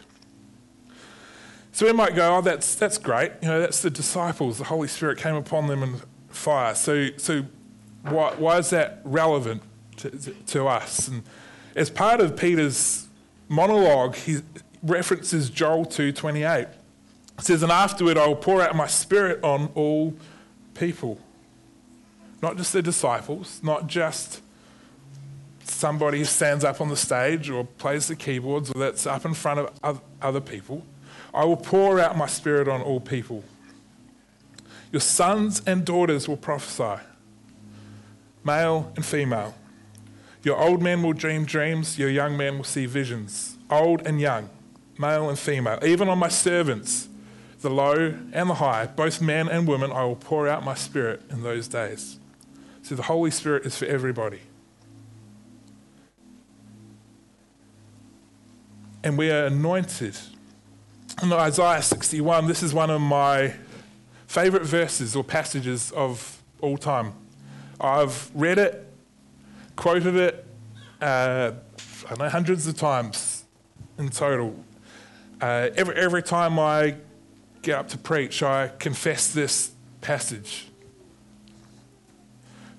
So 1.73 1.87
we 1.87 1.93
might 1.93 2.17
go, 2.17 2.39
oh, 2.39 2.41
that's, 2.41 2.75
that's 2.75 2.99
great. 2.99 3.33
You 3.43 3.49
know, 3.49 3.61
that's 3.61 3.83
the 3.83 3.91
disciples. 3.91 4.59
The 4.59 4.65
Holy 4.65 4.89
Spirit 4.89 5.19
came 5.19 5.37
upon 5.37 5.69
them 5.69 5.83
in 5.83 6.01
fire. 6.31 6.75
So, 6.75 7.11
so 7.17 7.45
why, 8.03 8.35
why 8.35 8.59
is 8.59 8.71
that 8.71 9.01
relevant 9.05 9.63
to, 9.99 10.11
to 10.11 10.67
us? 10.67 11.09
And 11.09 11.23
as 11.77 11.91
part 11.91 12.21
of 12.21 12.37
Peter's 12.37 13.09
monologue, 13.49 14.17
he 14.17 14.39
references 14.83 15.51
Joel 15.51 15.87
2.28. 15.87 16.63
It 16.63 17.45
says, 17.45 17.63
and 17.63 17.73
afterward 17.73 18.19
I 18.19 18.27
will 18.27 18.37
pour 18.37 18.63
out 18.63 18.75
my 18.75 18.87
spirit 18.87 19.43
on 19.43 19.71
all 19.75 20.15
people. 20.75 21.19
Not 22.43 22.57
just 22.57 22.73
the 22.73 22.83
disciples, 22.83 23.61
not 23.63 23.87
just 23.87 24.41
somebody 25.65 26.19
who 26.19 26.25
stands 26.25 26.65
up 26.65 26.81
on 26.81 26.89
the 26.89 26.97
stage 26.97 27.49
or 27.49 27.65
plays 27.65 28.09
the 28.09 28.17
keyboards 28.17 28.71
or 28.75 28.81
that's 28.81 29.07
up 29.07 29.25
in 29.25 29.35
front 29.35 29.71
of 29.83 30.01
other 30.21 30.41
people. 30.41 30.85
I 31.33 31.45
will 31.45 31.57
pour 31.57 32.01
out 32.01 32.17
my 32.17 32.27
spirit 32.27 32.69
on 32.69 32.83
all 32.83 33.01
people. 33.01 33.45
Your 34.93 35.01
sons 35.01 35.63
and 35.67 35.85
daughters 35.85 36.29
will 36.29 36.37
prophesy, 36.37 37.03
male 38.45 38.93
and 38.97 39.05
female. 39.05 39.55
Your 40.43 40.59
old 40.59 40.83
men 40.83 41.03
will 41.03 41.13
dream 41.13 41.45
dreams, 41.45 41.99
your 41.99 42.11
young 42.11 42.37
men 42.37 42.57
will 42.57 42.65
see 42.65 42.87
visions, 42.87 43.59
old 43.71 44.07
and 44.07 44.21
young, 44.21 44.49
male 44.99 45.29
and 45.29 45.39
female. 45.39 45.79
Even 45.83 46.09
on 46.09 46.19
my 46.19 46.29
servants, 46.29 47.09
the 47.61 47.71
low 47.71 48.15
and 48.33 48.51
the 48.51 48.55
high, 48.55 48.87
both 48.87 49.21
men 49.21 49.49
and 49.49 49.69
women, 49.69 49.93
I 49.93 50.05
will 50.05 50.17
pour 50.17 50.49
out 50.49 50.65
my 50.65 50.75
spirit 50.75 51.23
in 51.31 51.43
those 51.43 51.69
days. 51.69 52.19
So 52.83 52.95
the 52.95 53.03
Holy 53.03 53.31
Spirit 53.31 53.67
is 53.67 53.77
for 53.77 53.85
everybody. 53.85 54.41
and 59.03 59.17
we 59.17 59.31
are 59.31 59.47
anointed. 59.47 60.17
In 61.23 61.33
Isaiah 61.33 61.83
61, 61.83 62.47
this 62.47 62.63
is 62.63 62.73
one 62.73 62.91
of 62.91 63.01
my 63.01 63.55
favorite 64.31 64.63
verses 64.63 65.17
or 65.17 65.25
passages 65.25 65.91
of 65.91 66.41
all 66.61 66.79
time. 66.79 67.13
I've 67.81 68.31
read 68.33 68.59
it, 68.59 68.87
quoted 69.75 70.15
it, 70.15 70.47
uh, 71.01 71.51
I 72.09 72.15
know, 72.17 72.29
hundreds 72.29 72.65
of 72.69 72.77
times 72.77 73.43
in 73.99 74.09
total. 74.09 74.55
Uh, 75.41 75.71
every, 75.75 75.97
every 75.97 76.23
time 76.23 76.61
I 76.61 76.95
get 77.63 77.77
up 77.77 77.89
to 77.89 77.99
preach, 77.99 78.41
I 78.41 78.69
confess 78.79 79.33
this 79.33 79.73
passage 80.01 80.69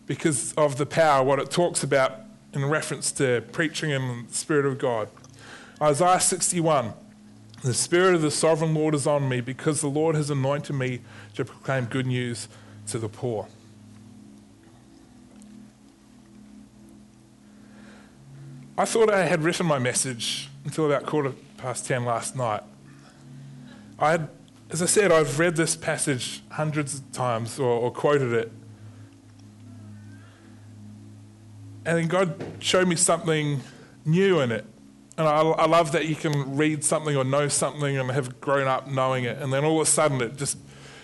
because 0.07 0.53
of 0.53 0.77
the 0.77 0.85
power, 0.85 1.21
what 1.21 1.37
it 1.37 1.51
talks 1.51 1.83
about 1.83 2.21
in 2.53 2.63
reference 2.63 3.11
to 3.13 3.43
preaching 3.51 3.89
in 3.89 4.25
the 4.25 4.33
Spirit 4.33 4.65
of 4.65 4.77
God. 4.77 5.09
Isaiah 5.81 6.21
61 6.21 6.93
The 7.61 7.75
Spirit 7.75 8.15
of 8.15 8.23
the 8.23 8.31
Sovereign 8.31 8.73
Lord 8.73 8.95
is 8.95 9.05
on 9.05 9.29
me 9.29 9.39
because 9.39 9.81
the 9.81 9.87
Lord 9.87 10.15
has 10.15 10.31
anointed 10.31 10.75
me 10.75 11.01
to 11.35 11.45
proclaim 11.45 11.85
good 11.85 12.07
news 12.07 12.47
to 12.87 12.97
the 12.97 13.07
poor. 13.07 13.47
I 18.75 18.85
thought 18.85 19.13
I 19.13 19.25
had 19.25 19.43
written 19.43 19.67
my 19.67 19.77
message 19.77 20.49
until 20.65 20.87
about 20.87 21.05
quarter 21.05 21.33
past 21.57 21.85
10 21.85 22.03
last 22.03 22.35
night. 22.35 22.63
I 23.99 24.11
had, 24.11 24.29
as 24.71 24.81
I 24.81 24.87
said, 24.87 25.11
I've 25.11 25.37
read 25.37 25.55
this 25.55 25.75
passage 25.75 26.41
hundreds 26.49 26.95
of 26.95 27.11
times 27.11 27.59
or, 27.59 27.69
or 27.69 27.91
quoted 27.91 28.33
it. 28.33 28.51
And 31.85 31.97
then 31.99 32.07
God 32.07 32.43
showed 32.57 32.87
me 32.87 32.95
something 32.95 33.61
new 34.03 34.39
in 34.39 34.51
it. 34.51 34.65
And 35.17 35.27
I, 35.27 35.41
I 35.41 35.65
love 35.67 35.91
that 35.91 36.07
you 36.07 36.15
can 36.15 36.55
read 36.55 36.83
something 36.83 37.15
or 37.15 37.23
know 37.23 37.47
something 37.47 37.97
and 37.97 38.11
have 38.11 38.39
grown 38.41 38.67
up 38.67 38.87
knowing 38.87 39.25
it, 39.25 39.37
and 39.37 39.51
then 39.51 39.63
all 39.63 39.81
of 39.81 39.87
a 39.87 39.89
sudden 39.89 40.21
it 40.21 40.37
just 40.37 40.57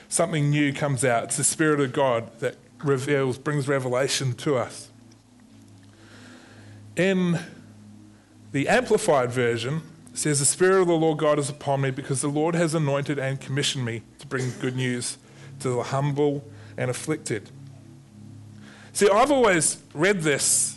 something 0.10 0.50
new 0.50 0.74
comes 0.74 1.04
out. 1.04 1.26
It's 1.26 1.38
the 1.38 1.44
Spirit 1.44 1.80
of 1.80 1.94
God 1.94 2.40
that 2.40 2.56
reveals, 2.84 3.38
brings 3.38 3.68
revelation 3.68 4.34
to 4.36 4.56
us. 4.56 4.90
In 6.96 7.40
the 8.52 8.68
Amplified 8.68 9.32
Version, 9.32 9.82
says, 10.18 10.40
The 10.40 10.46
Spirit 10.46 10.82
of 10.82 10.88
the 10.88 10.96
Lord 10.96 11.20
God 11.20 11.40
is 11.40 11.50
upon 11.50 11.82
me 11.82 11.92
because 11.92 12.22
the 12.22 12.28
Lord 12.28 12.56
has 12.56 12.74
anointed 12.74 13.20
and 13.20 13.40
commissioned 13.40 13.86
me 13.86 14.02
to 14.20 14.28
bring 14.28 14.52
good 14.60 14.76
news 14.76 15.18
to 15.60 15.70
the 15.70 15.84
humble 15.84 16.44
and 16.78 16.90
afflicted. 16.90 17.50
See, 18.94 19.10
I've 19.10 19.32
always 19.32 19.78
read 19.94 20.22
this 20.22 20.77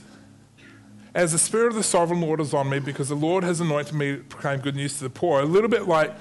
as 1.14 1.32
the 1.32 1.38
Spirit 1.38 1.68
of 1.68 1.74
the 1.74 1.82
Sovereign 1.82 2.20
Lord 2.20 2.40
is 2.40 2.54
on 2.54 2.68
me, 2.68 2.78
because 2.78 3.08
the 3.08 3.14
Lord 3.14 3.44
has 3.44 3.60
anointed 3.60 3.94
me 3.94 4.16
to 4.16 4.22
proclaim 4.24 4.60
good 4.60 4.76
news 4.76 4.98
to 4.98 5.04
the 5.04 5.10
poor. 5.10 5.40
A 5.40 5.44
little 5.44 5.68
bit 5.68 5.88
like 5.88 6.14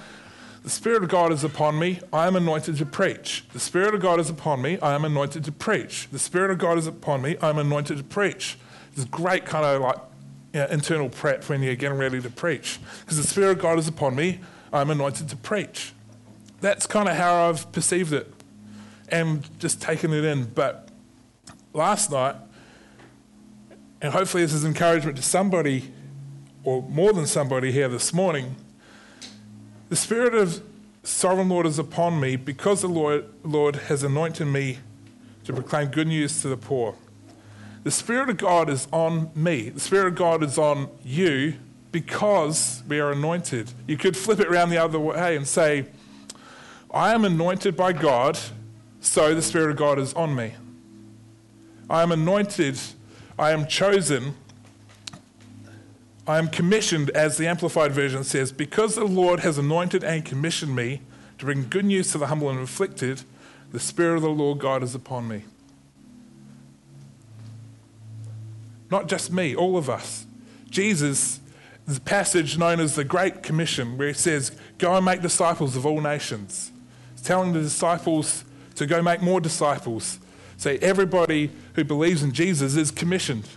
the 0.64 0.70
Spirit 0.70 1.04
of 1.04 1.10
God 1.10 1.32
is 1.32 1.44
upon 1.44 1.80
me, 1.80 2.00
I 2.12 2.28
am 2.28 2.36
anointed 2.36 2.78
to 2.78 2.86
preach. 2.86 3.46
The 3.54 3.60
Spirit 3.60 3.96
of 3.96 4.02
God 4.02 4.20
is 4.20 4.30
upon 4.30 4.62
me, 4.62 4.80
I 4.82 4.94
am 4.94 5.06
anointed 5.06 5.44
to 5.46 5.52
preach. 5.52 6.10
The 6.12 6.20
Spirit 6.20 6.52
of 6.52 6.58
God 6.58 6.78
is 6.78 6.88
upon 6.88 7.22
me, 7.22 7.38
I 7.42 7.50
am 7.50 7.58
anointed 7.58 7.98
to 7.98 8.04
preach. 8.04 8.58
It's 8.94 9.06
great 9.06 9.46
kind 9.46 9.66
of 9.66 9.82
like 9.82 9.98
you 10.54 10.60
know, 10.60 10.66
internal 10.68 11.10
prep 11.10 11.48
when 11.48 11.62
you're 11.62 11.76
getting 11.76 11.98
ready 11.98 12.22
to 12.22 12.30
preach. 12.30 12.80
Because 13.02 13.18
the 13.18 13.28
Spirit 13.28 13.52
of 13.52 13.60
God 13.60 13.80
is 13.80 13.88
upon 13.88 14.16
me, 14.16 14.40
I'm 14.74 14.90
anointed 14.90 15.30
to 15.30 15.38
preach. 15.38 15.94
That's 16.62 16.86
kind 16.86 17.08
of 17.08 17.16
how 17.16 17.48
I've 17.48 17.72
perceived 17.72 18.12
it 18.12 18.32
and 19.10 19.48
just 19.60 19.82
taken 19.82 20.14
it 20.14 20.24
in. 20.26 20.46
But 20.46 20.90
last 21.74 22.12
night, 22.12 22.36
and 24.02 24.14
hopefully, 24.14 24.44
this 24.44 24.54
is 24.54 24.64
encouragement 24.64 25.18
to 25.18 25.24
somebody, 25.24 25.92
or 26.64 26.82
more 26.84 27.14
than 27.14 27.26
somebody 27.26 27.72
here 27.72 27.90
this 27.90 28.14
morning. 28.14 28.56
The 29.90 29.96
Spirit 29.96 30.34
of 30.36 30.62
Sovereign 31.04 31.50
Lord 31.50 31.66
is 31.66 31.80
upon 31.80 32.20
me 32.20 32.36
because 32.36 32.82
the 32.82 32.88
Lord, 32.88 33.26
Lord 33.44 33.76
has 33.76 34.04
anointed 34.04 34.48
me 34.48 34.78
to 35.46 35.54
proclaim 35.54 35.88
good 35.88 36.08
news 36.08 36.42
to 36.44 36.48
the 36.48 36.58
poor. 36.58 36.96
The 37.84 37.92
Spirit 37.92 38.30
of 38.30 38.38
God 38.38 38.70
is 38.70 38.88
on 38.92 39.32
me. 39.34 39.70
The 39.70 39.80
Spirit 39.80 40.08
of 40.08 40.16
God 40.16 40.44
is 40.44 40.58
on 40.58 40.90
you 41.04 41.56
because 41.92 42.84
we 42.88 43.00
are 43.00 43.12
anointed. 43.12 43.72
You 43.88 43.98
could 43.98 44.16
flip 44.16 44.40
it 44.40 44.48
around 44.48 44.70
the 44.70 44.78
other 44.78 45.00
way 45.00 45.36
and 45.36 45.48
say, 45.48 45.88
I 46.94 47.14
am 47.14 47.26
anointed 47.26 47.76
by 47.76 47.94
God, 47.94 48.38
so 49.02 49.34
the 49.34 49.42
Spirit 49.42 49.72
of 49.72 49.78
God 49.78 49.98
is 50.00 50.14
on 50.14 50.36
me. 50.36 50.54
I 51.90 52.04
am 52.04 52.12
anointed 52.12 52.80
I 53.40 53.52
am 53.52 53.68
chosen, 53.68 54.36
I 56.28 56.40
am 56.40 56.50
commissioned, 56.50 57.10
as 57.12 57.38
the 57.38 57.48
Amplified 57.48 57.94
Version 57.94 58.26
says, 58.26 58.52
because 58.52 58.96
the 58.96 59.06
Lord 59.06 59.40
has 59.40 59.58
anointed 59.58 60.04
and 60.04 60.26
commissioned 60.26 60.76
me 60.76 61.02
to 61.38 61.46
bring 61.46 61.70
good 61.70 61.86
news 61.86 62.12
to 62.12 62.18
the 62.18 62.28
humble 62.28 62.50
and 62.50 62.60
afflicted, 62.60 63.24
the 63.72 63.80
Spirit 63.80 64.18
of 64.18 64.24
the 64.24 64.30
Lord 64.30 64.60
God 64.60 64.84
is 64.84 64.94
upon 64.94 65.30
me. 65.30 65.46
Not 68.92 69.08
just 69.08 69.32
me, 69.32 69.56
all 69.56 69.78
of 69.78 69.90
us. 69.90 70.26
Jesus, 70.70 71.40
the 71.88 72.02
passage 72.02 72.58
known 72.58 72.82
as 72.82 72.96
the 72.96 73.06
Great 73.06 73.42
Commission, 73.42 73.98
where 73.98 74.10
he 74.10 74.14
says, 74.16 74.52
Go 74.80 74.94
and 74.96 75.06
make 75.06 75.22
disciples 75.22 75.78
of 75.78 75.86
all 75.86 76.02
nations. 76.02 76.72
He's 77.14 77.22
telling 77.22 77.54
the 77.54 77.62
disciples 77.62 78.44
to 78.76 78.86
go 78.86 79.02
make 79.02 79.22
more 79.22 79.40
disciples 79.40 80.20
Say, 80.60 80.78
everybody 80.80 81.52
who 81.76 81.86
believes 81.86 82.22
in 82.22 82.34
Jesus 82.34 82.76
is 82.76 82.92
commissioned 82.92 83.48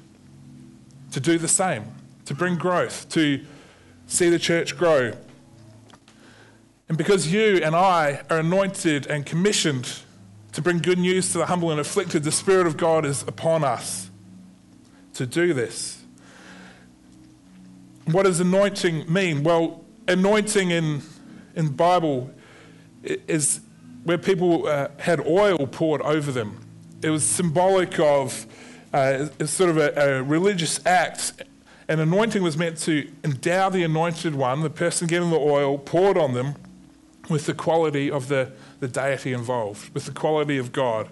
to 1.10 1.18
do 1.18 1.36
the 1.36 1.48
same, 1.48 1.84
to 2.26 2.32
bring 2.32 2.54
growth, 2.54 3.08
to 3.08 3.44
see 4.06 4.30
the 4.30 4.38
church 4.38 4.78
grow. 4.78 5.12
And 6.88 6.96
because 6.96 7.32
you 7.32 7.56
and 7.56 7.74
I 7.74 8.22
are 8.30 8.38
anointed 8.38 9.08
and 9.08 9.26
commissioned 9.26 9.98
to 10.52 10.62
bring 10.62 10.78
good 10.78 11.00
news 11.00 11.32
to 11.32 11.38
the 11.38 11.46
humble 11.46 11.72
and 11.72 11.80
afflicted, 11.80 12.22
the 12.22 12.30
Spirit 12.30 12.68
of 12.68 12.76
God 12.76 13.04
is 13.04 13.22
upon 13.22 13.64
us 13.64 14.08
to 15.14 15.26
do 15.26 15.52
this. 15.52 16.04
What 18.04 18.26
does 18.26 18.38
anointing 18.38 19.12
mean? 19.12 19.42
Well, 19.42 19.84
anointing 20.06 20.70
in, 20.70 21.02
in 21.56 21.64
the 21.64 21.72
Bible 21.72 22.30
is 23.02 23.60
where 24.04 24.18
people 24.18 24.68
uh, 24.68 24.86
had 25.00 25.18
oil 25.26 25.66
poured 25.66 26.00
over 26.02 26.30
them. 26.30 26.60
It 27.02 27.10
was 27.10 27.24
symbolic 27.24 27.98
of 27.98 28.46
uh, 28.92 29.26
sort 29.46 29.70
of 29.70 29.78
a, 29.78 29.92
a 29.96 30.22
religious 30.22 30.80
act. 30.86 31.42
And 31.88 32.00
anointing 32.00 32.42
was 32.42 32.56
meant 32.56 32.78
to 32.78 33.10
endow 33.24 33.68
the 33.68 33.82
anointed 33.82 34.34
one, 34.34 34.60
the 34.60 34.70
person 34.70 35.06
getting 35.06 35.30
the 35.30 35.38
oil 35.38 35.78
poured 35.78 36.16
on 36.16 36.32
them, 36.32 36.54
with 37.28 37.46
the 37.46 37.54
quality 37.54 38.10
of 38.10 38.28
the, 38.28 38.52
the 38.80 38.88
deity 38.88 39.32
involved, 39.32 39.92
with 39.94 40.06
the 40.06 40.12
quality 40.12 40.58
of 40.58 40.72
God. 40.72 41.08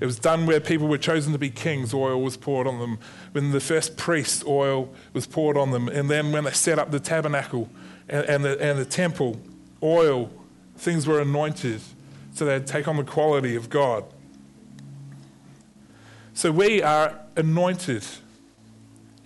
It 0.00 0.06
was 0.06 0.18
done 0.18 0.46
where 0.46 0.60
people 0.60 0.88
were 0.88 0.98
chosen 0.98 1.32
to 1.32 1.38
be 1.38 1.50
kings, 1.50 1.92
oil 1.92 2.22
was 2.22 2.36
poured 2.36 2.66
on 2.66 2.78
them. 2.78 2.98
When 3.32 3.52
the 3.52 3.60
first 3.60 3.98
priest, 3.98 4.44
oil 4.46 4.88
was 5.12 5.26
poured 5.26 5.58
on 5.58 5.70
them. 5.72 5.88
And 5.88 6.08
then 6.08 6.32
when 6.32 6.44
they 6.44 6.52
set 6.52 6.78
up 6.78 6.90
the 6.90 7.00
tabernacle 7.00 7.68
and, 8.08 8.24
and, 8.26 8.44
the, 8.44 8.60
and 8.62 8.78
the 8.78 8.86
temple, 8.86 9.38
oil, 9.82 10.30
things 10.76 11.06
were 11.06 11.20
anointed 11.20 11.82
so 12.32 12.46
they'd 12.46 12.66
take 12.66 12.88
on 12.88 12.96
the 12.96 13.04
quality 13.04 13.54
of 13.56 13.68
God. 13.68 14.04
So 16.40 16.50
we 16.50 16.82
are 16.82 17.20
anointed, 17.36 18.02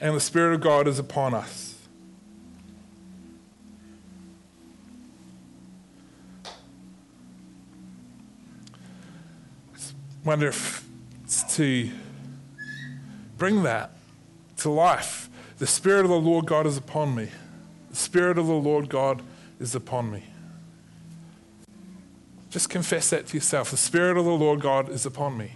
and 0.01 0.17
the 0.17 0.21
Spirit 0.21 0.55
of 0.55 0.61
God 0.63 0.89
is 0.89 0.99
upon 0.99 1.33
us. 1.33 1.77
wonder 10.25 10.49
if 10.49 10.85
it's 11.23 11.55
to 11.55 11.89
bring 13.39 13.63
that 13.63 13.93
to 14.57 14.71
life. 14.71 15.31
The 15.59 15.69
Spirit 15.69 16.01
of 16.01 16.09
the 16.09 16.17
Lord 16.19 16.47
God 16.47 16.67
is 16.67 16.77
upon 16.77 17.15
me. 17.15 17.29
The 17.91 17.97
Spirit 17.97 18.39
of 18.39 18.49
the 18.49 18.55
Lord 18.55 18.89
God 18.89 19.23
is 19.61 19.77
upon 19.77 20.11
me. 20.11 20.25
Just 22.51 22.69
confess 22.69 23.11
that 23.11 23.29
to 23.29 23.37
yourself. 23.37 23.71
The 23.71 23.77
Spirit 23.77 24.17
of 24.17 24.25
the 24.25 24.33
Lord 24.33 24.61
God 24.61 24.89
is 24.89 25.07
upon 25.07 25.39
me. 25.39 25.53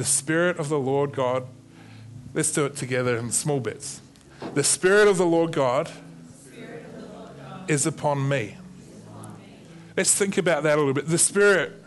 The 0.00 0.06
Spirit 0.06 0.58
of 0.58 0.70
the 0.70 0.78
Lord 0.78 1.12
God, 1.12 1.46
let's 2.32 2.50
do 2.52 2.64
it 2.64 2.74
together 2.74 3.18
in 3.18 3.30
small 3.30 3.60
bits. 3.60 4.00
The 4.54 4.64
Spirit 4.64 5.08
of 5.08 5.18
the 5.18 5.26
Lord 5.26 5.52
God, 5.52 5.90
is 7.68 7.84
upon 7.84 8.26
me. 8.26 8.56
Let's 9.98 10.14
think 10.14 10.38
about 10.38 10.62
that 10.62 10.76
a 10.76 10.80
little 10.80 10.94
bit. 10.94 11.06
The 11.08 11.18
Spirit 11.18 11.84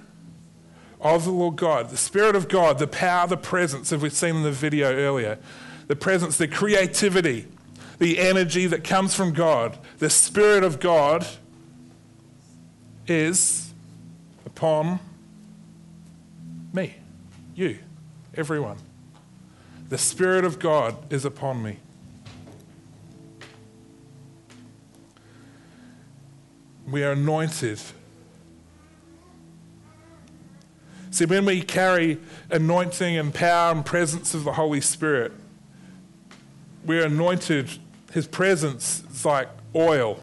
of 1.02 1.26
the 1.26 1.32
Lord 1.32 1.56
God, 1.56 1.90
the 1.90 1.98
Spirit 1.98 2.36
of 2.36 2.48
God, 2.48 2.78
the 2.78 2.86
power, 2.86 3.26
the 3.26 3.36
presence, 3.36 3.92
as 3.92 4.00
we've 4.00 4.14
seen 4.14 4.36
in 4.36 4.44
the 4.44 4.52
video 4.52 4.94
earlier, 4.94 5.40
the 5.88 5.96
presence, 5.96 6.38
the 6.38 6.48
creativity, 6.48 7.48
the 7.98 8.20
energy 8.20 8.68
that 8.68 8.84
comes 8.84 9.16
from 9.16 9.34
God, 9.34 9.76
the 9.98 10.12
Spirit 10.12 10.64
of 10.64 10.80
God 10.80 11.26
is 13.08 13.74
upon 14.46 15.00
me, 16.72 16.94
you, 17.56 17.80
everyone. 18.36 18.78
The 19.90 19.98
Spirit 19.98 20.46
of 20.46 20.60
God 20.60 20.96
is 21.12 21.26
upon 21.26 21.62
me. 21.62 21.78
We 26.88 27.04
are 27.04 27.12
anointed. 27.12 27.80
See, 31.12 31.26
when 31.26 31.46
we 31.46 31.62
carry 31.62 32.20
anointing 32.50 33.18
and 33.18 33.34
power 33.34 33.72
and 33.72 33.86
presence 33.86 34.34
of 34.34 34.44
the 34.44 34.54
Holy 34.54 34.82
Spirit, 34.82 35.32
we're 36.86 37.06
anointed. 37.06 37.70
His 38.12 38.28
presence 38.28 39.04
is 39.12 39.26
like 39.26 39.50
oil. 39.76 40.20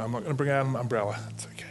No, 0.00 0.06
I'm 0.06 0.12
not 0.12 0.20
going 0.20 0.30
to 0.30 0.34
bring 0.34 0.48
out 0.48 0.64
an 0.64 0.76
umbrella. 0.76 1.20
It's 1.28 1.46
okay. 1.46 1.66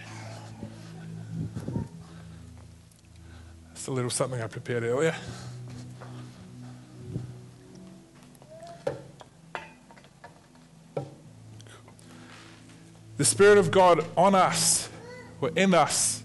It's 3.72 3.88
a 3.88 3.92
little 3.92 4.12
something 4.12 4.40
I 4.40 4.46
prepared 4.46 4.84
earlier. 4.84 5.16
The 13.18 13.26
Spirit 13.26 13.58
of 13.58 13.72
God 13.72 14.06
on 14.16 14.36
us, 14.36 14.90
or 15.42 15.50
in 15.56 15.74
us, 15.74 16.22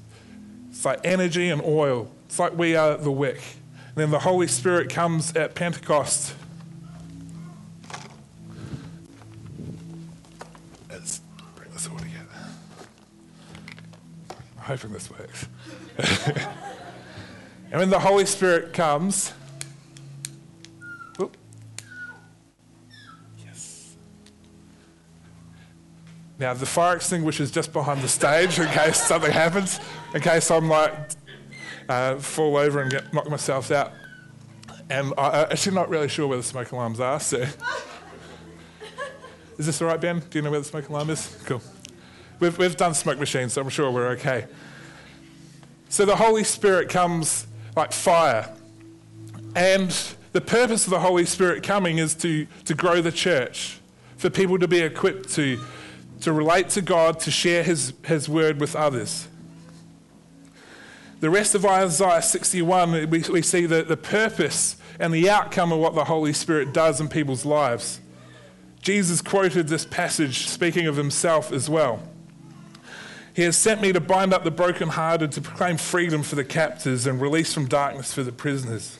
it's 0.69 0.85
like 0.85 1.01
energy 1.05 1.49
and 1.49 1.63
oil. 1.63 2.11
It's 2.27 2.39
like 2.39 2.55
we 2.55 2.77
are 2.77 2.99
the 2.99 3.11
wick. 3.11 3.41
And 3.89 3.97
then 3.97 4.11
the 4.11 4.19
Holy 4.19 4.47
Spirit 4.47 4.91
comes 4.91 5.35
at 5.35 5.55
Pentecost. 5.55 6.35
I'm 14.65 14.79
hoping 14.79 14.93
this 14.93 15.11
works. 15.11 15.49
And 17.75 17.81
when 17.81 17.91
the 17.91 17.99
Holy 17.99 18.25
Spirit 18.25 18.73
comes, 18.73 19.33
whoop. 21.19 21.37
yes. 23.45 23.97
Now 26.39 26.55
the 26.55 26.67
fire 26.67 26.95
extinguisher 26.95 27.43
is 27.43 27.51
just 27.51 27.73
behind 27.73 28.01
the 28.01 28.07
stage 28.07 28.61
in 28.61 28.69
case 28.69 29.03
something 29.03 29.33
happens, 29.33 29.81
in 30.15 30.21
case 30.21 30.53
I'm 30.53 30.69
like 30.69 30.95
uh, 31.89 32.15
fall 32.19 32.57
over 32.57 32.81
and 32.81 32.93
get 32.93 33.13
knock 33.13 33.29
myself 33.29 33.73
out. 33.73 33.91
And 34.89 35.13
I'm 35.19 35.47
actually 35.51 35.75
not 35.75 35.89
really 35.89 36.09
sure 36.09 36.29
where 36.29 36.37
the 36.37 36.45
smoke 36.45 36.71
alarms 36.71 37.01
are. 37.01 37.19
So, 37.19 37.45
is 39.59 39.67
this 39.67 39.83
all 39.83 39.89
right, 39.89 40.01
Ben? 40.01 40.21
Do 40.31 40.39
you 40.39 40.43
know 40.43 40.53
where 40.53 40.61
the 40.61 40.65
smoke 40.65 40.89
alarm 40.91 41.11
is? 41.11 41.37
Cool. 41.45 41.61
We've 42.45 42.59
we've 42.59 42.77
done 42.77 42.93
smoke 42.93 43.19
machines, 43.19 43.55
so 43.55 43.63
I'm 43.63 43.71
sure 43.71 43.91
we're 43.91 44.09
okay. 44.09 44.45
So 45.89 46.05
the 46.05 46.17
Holy 46.17 46.45
Spirit 46.45 46.91
comes 46.91 47.47
like 47.75 47.91
fire. 47.91 48.55
And 49.57 49.97
the 50.33 50.43
purpose 50.43 50.85
of 50.85 50.91
the 50.91 51.01
Holy 51.01 51.25
Spirit 51.25 51.63
coming 51.63 51.97
is 51.97 52.15
to, 52.17 52.47
to 52.67 52.75
grow 52.75 53.01
the 53.01 53.13
church, 53.13 53.81
for 54.19 54.29
people 54.29 54.59
to 54.59 54.69
be 54.69 54.81
equipped 54.81 55.31
to, 55.37 55.59
to 56.21 56.35
relate 56.35 56.69
to 56.71 56.83
God, 56.83 57.19
to 57.21 57.31
share 57.31 57.63
his, 57.63 57.95
his 58.05 58.29
word 58.29 58.61
with 58.61 58.77
others. 58.77 59.27
The 61.21 61.31
rest 61.31 61.55
of 61.55 61.65
Isaiah 61.65 62.21
61, 62.21 63.09
we, 63.09 63.21
we 63.21 63.41
see 63.41 63.65
the, 63.65 63.85
the 63.85 63.97
purpose 63.97 64.77
and 65.01 65.15
the 65.15 65.31
outcome 65.31 65.73
of 65.73 65.79
what 65.79 65.95
the 65.95 66.05
Holy 66.05 66.35
Spirit 66.35 66.75
does 66.75 67.01
in 67.01 67.09
people's 67.09 67.47
lives. 67.47 68.03
Jesus 68.83 69.23
quoted 69.23 69.69
this 69.69 69.87
passage 69.87 70.47
speaking 70.49 70.87
of 70.87 70.97
himself 70.99 71.51
as 71.51 71.71
well. 71.71 72.03
He 73.35 73.43
has 73.43 73.57
sent 73.57 73.81
me 73.83 73.93
to 73.93 74.01
bind 74.01 74.33
up 74.33 74.45
the 74.45 74.53
brokenhearted, 74.53 75.33
to 75.33 75.41
proclaim 75.41 75.77
freedom 75.77 76.23
for 76.23 76.37
the 76.37 76.45
captives 76.45 77.05
and 77.05 77.21
release 77.21 77.53
from 77.53 77.67
darkness 77.67 78.15
for 78.15 78.23
the 78.23 78.31
prisoners. 78.31 78.97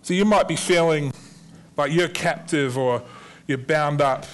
So 0.00 0.14
you 0.14 0.24
might 0.24 0.48
be 0.48 0.56
feeling 0.56 1.12
like 1.76 1.92
you're 1.92 2.08
captive 2.08 2.78
or 2.78 3.02
you're 3.46 3.58
bound 3.58 4.00
up 4.00 4.24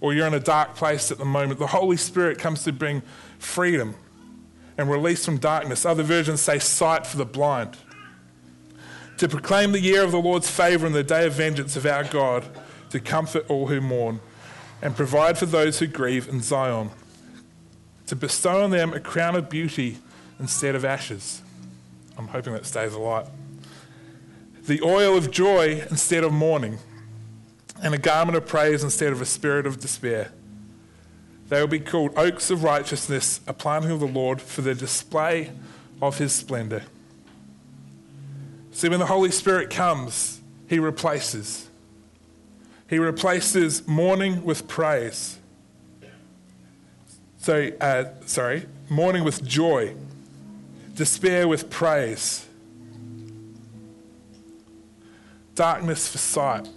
or 0.00 0.12
you're 0.12 0.26
in 0.26 0.34
a 0.34 0.40
dark 0.40 0.74
place 0.74 1.12
at 1.12 1.18
the 1.18 1.24
moment. 1.24 1.60
The 1.60 1.68
Holy 1.68 1.96
Spirit 1.96 2.40
comes 2.40 2.64
to 2.64 2.72
bring 2.72 3.02
freedom 3.38 3.94
and 4.76 4.90
release 4.90 5.24
from 5.24 5.38
darkness. 5.38 5.86
Other 5.86 6.02
versions 6.02 6.40
say 6.40 6.58
sight 6.58 7.06
for 7.06 7.16
the 7.16 7.24
blind. 7.24 7.76
To 9.18 9.28
proclaim 9.28 9.70
the 9.70 9.80
year 9.80 10.02
of 10.02 10.10
the 10.10 10.20
Lord's 10.20 10.50
favour 10.50 10.86
and 10.86 10.94
the 10.96 11.04
day 11.04 11.26
of 11.28 11.34
vengeance 11.34 11.76
of 11.76 11.86
our 11.86 12.02
God, 12.02 12.44
to 12.90 12.98
comfort 12.98 13.48
all 13.48 13.68
who 13.68 13.80
mourn 13.80 14.18
and 14.82 14.96
provide 14.96 15.38
for 15.38 15.46
those 15.46 15.78
who 15.78 15.86
grieve 15.86 16.28
in 16.28 16.42
Zion, 16.42 16.90
to 18.08 18.16
bestow 18.16 18.64
on 18.64 18.70
them 18.72 18.92
a 18.92 19.00
crown 19.00 19.36
of 19.36 19.48
beauty 19.48 19.98
instead 20.38 20.74
of 20.74 20.84
ashes. 20.84 21.40
I'm 22.18 22.28
hoping 22.28 22.52
that 22.52 22.66
stays 22.66 22.92
alight. 22.92 23.26
The 24.66 24.82
oil 24.82 25.16
of 25.16 25.30
joy 25.30 25.84
instead 25.88 26.24
of 26.24 26.32
mourning, 26.32 26.78
and 27.82 27.94
a 27.94 27.98
garment 27.98 28.36
of 28.36 28.46
praise 28.46 28.84
instead 28.84 29.12
of 29.12 29.20
a 29.20 29.24
spirit 29.24 29.66
of 29.66 29.80
despair. 29.80 30.32
They 31.48 31.60
will 31.60 31.68
be 31.68 31.80
called 31.80 32.12
oaks 32.16 32.50
of 32.50 32.64
righteousness, 32.64 33.40
a 33.46 33.52
planting 33.52 33.90
of 33.90 34.00
the 34.00 34.06
Lord 34.06 34.40
for 34.40 34.62
the 34.62 34.74
display 34.74 35.50
of 36.00 36.18
his 36.18 36.32
splendor. 36.32 36.82
See, 38.72 38.88
when 38.88 39.00
the 39.00 39.06
Holy 39.06 39.30
Spirit 39.30 39.70
comes, 39.70 40.40
he 40.68 40.78
replaces. 40.78 41.68
He 42.92 42.98
replaces 42.98 43.88
mourning 43.88 44.44
with 44.44 44.68
praise. 44.68 45.38
So, 47.38 47.70
uh, 47.80 48.04
sorry, 48.26 48.66
mourning 48.90 49.24
with 49.24 49.42
joy. 49.42 49.94
despair 50.94 51.48
with 51.48 51.70
praise, 51.70 52.46
darkness 55.54 56.06
for 56.06 56.18
sight, 56.18 56.68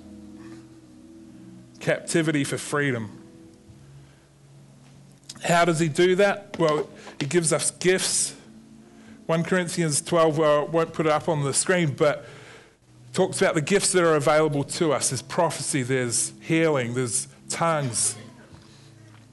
captivity 1.81 2.45
for 2.45 2.57
freedom. 2.57 3.21
How 5.43 5.65
does 5.65 5.79
he 5.79 5.89
do 5.89 6.15
that? 6.15 6.55
Well, 6.57 6.87
he 7.19 7.25
gives 7.25 7.51
us 7.51 7.71
gifts. 7.71 8.35
1 9.25 9.43
Corinthians 9.43 10.01
12, 10.01 10.37
well, 10.37 10.61
I 10.61 10.63
won't 10.63 10.93
put 10.93 11.07
it 11.07 11.11
up 11.11 11.27
on 11.27 11.43
the 11.43 11.53
screen, 11.53 11.91
but 11.91 12.25
talks 13.15 13.41
about 13.41 13.55
the 13.55 13.61
gifts 13.61 13.93
that 13.93 14.03
are 14.03 14.15
available 14.15 14.63
to 14.63 14.91
us. 14.91 15.09
There's 15.09 15.21
prophecy, 15.21 15.81
there's 15.81 16.33
healing, 16.41 16.93
there's 16.93 17.29
tongues, 17.49 18.17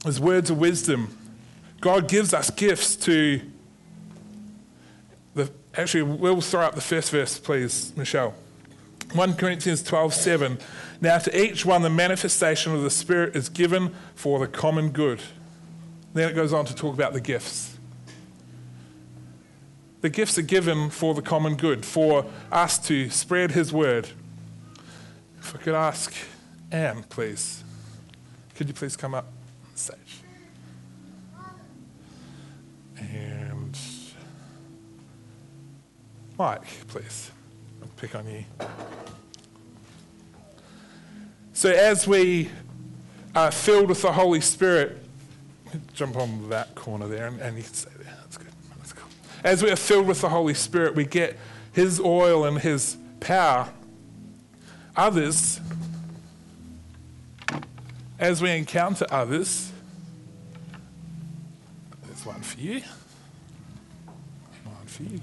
there's 0.05 0.21
words 0.21 0.51
of 0.51 0.59
wisdom. 0.59 1.19
God 1.81 2.09
gives 2.09 2.33
us 2.33 2.49
gifts 2.51 2.95
to 2.97 3.43
the 5.35 5.51
actually 5.75 6.03
we'll 6.03 6.41
throw 6.41 6.63
up 6.63 6.77
the 6.77 6.81
first 6.81 7.11
verse, 7.11 7.39
please, 7.39 7.93
Michelle. 7.97 8.35
1 9.15 9.35
Corinthians 9.35 9.83
12, 9.83 10.15
7. 10.15 10.59
Now 11.01 11.19
to 11.19 11.45
each 11.45 11.67
one 11.67 11.83
the 11.83 11.91
manifestation 11.91 12.75
of 12.75 12.83
the 12.83 12.91
Spirit 12.91 13.35
is 13.35 13.49
given 13.49 13.95
for 14.15 14.39
the 14.39 14.47
common 14.47 14.91
good. 14.91 15.21
Then 16.15 16.31
it 16.31 16.35
goes 16.35 16.53
on 16.53 16.67
to 16.67 16.75
talk 16.75 16.95
about 16.95 17.15
the 17.15 17.21
gifts. 17.21 17.72
The 20.03 20.11
gifts 20.11 20.37
are 20.37 20.43
given 20.43 20.91
for 20.91 21.15
the 21.15 21.23
common 21.23 21.55
good, 21.55 21.87
for 21.87 22.27
us 22.51 22.79
to 22.89 23.09
spread 23.09 23.53
His 23.53 23.73
word. 23.73 24.09
If 25.39 25.55
I 25.55 25.59
could 25.59 25.75
ask 25.75 26.13
Anne, 26.73 27.05
please. 27.05 27.63
Could 28.57 28.69
you 28.69 28.75
please 28.75 28.97
come 28.97 29.15
up 29.15 29.27
on 29.71 29.77
stage? 29.77 29.99
And 32.99 33.79
Mike, 36.37 36.63
please. 36.89 37.31
I'll 37.81 37.89
pick 37.97 38.15
on 38.17 38.27
you. 38.29 38.45
So, 41.53 41.71
as 41.71 42.09
we 42.09 42.51
are 43.37 43.53
filled 43.53 43.89
with 43.89 44.03
the 44.03 44.13
Holy 44.13 44.41
Spirit, 44.41 44.99
jump 45.95 46.17
on 46.17 46.49
that 46.49 46.75
corner 46.75 47.07
there 47.07 47.29
and, 47.29 47.41
and 47.41 47.57
you 47.57 47.63
can 47.63 47.73
stay 47.73 47.91
there. 47.99 48.17
That's 48.23 48.37
good. 48.37 48.49
That's 48.79 48.93
cool. 48.93 49.09
As 49.45 49.63
we 49.63 49.71
are 49.71 49.77
filled 49.77 50.07
with 50.07 50.21
the 50.21 50.29
Holy 50.29 50.55
Spirit, 50.55 50.95
we 50.95 51.05
get 51.05 51.37
His 51.73 51.99
oil 52.01 52.45
and 52.45 52.59
His 52.59 52.97
power. 53.21 53.69
Others, 54.97 55.61
as 58.19 58.41
we 58.41 58.51
encounter 58.51 59.07
others, 59.11 59.73
there's 62.05 62.25
one 62.25 62.41
for 62.41 62.61
you, 62.61 62.83
one 64.65 64.87
for 64.87 65.03
you. 65.03 65.21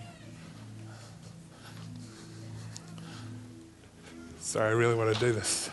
Sorry, 4.42 4.70
I 4.70 4.72
really 4.72 4.96
want 4.96 5.14
to 5.14 5.20
do 5.20 5.32
this. 5.32 5.70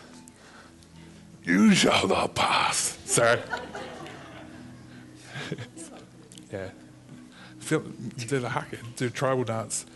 You 1.43 1.75
shall 1.75 2.07
not 2.07 2.35
pass. 2.35 2.99
Sorry. 3.07 3.41
yeah. 6.53 6.69
Do 7.69 7.81
the 8.17 8.49
haka, 8.49 8.79
do 8.97 9.11
tribal 9.11 9.45
dance. 9.45 9.87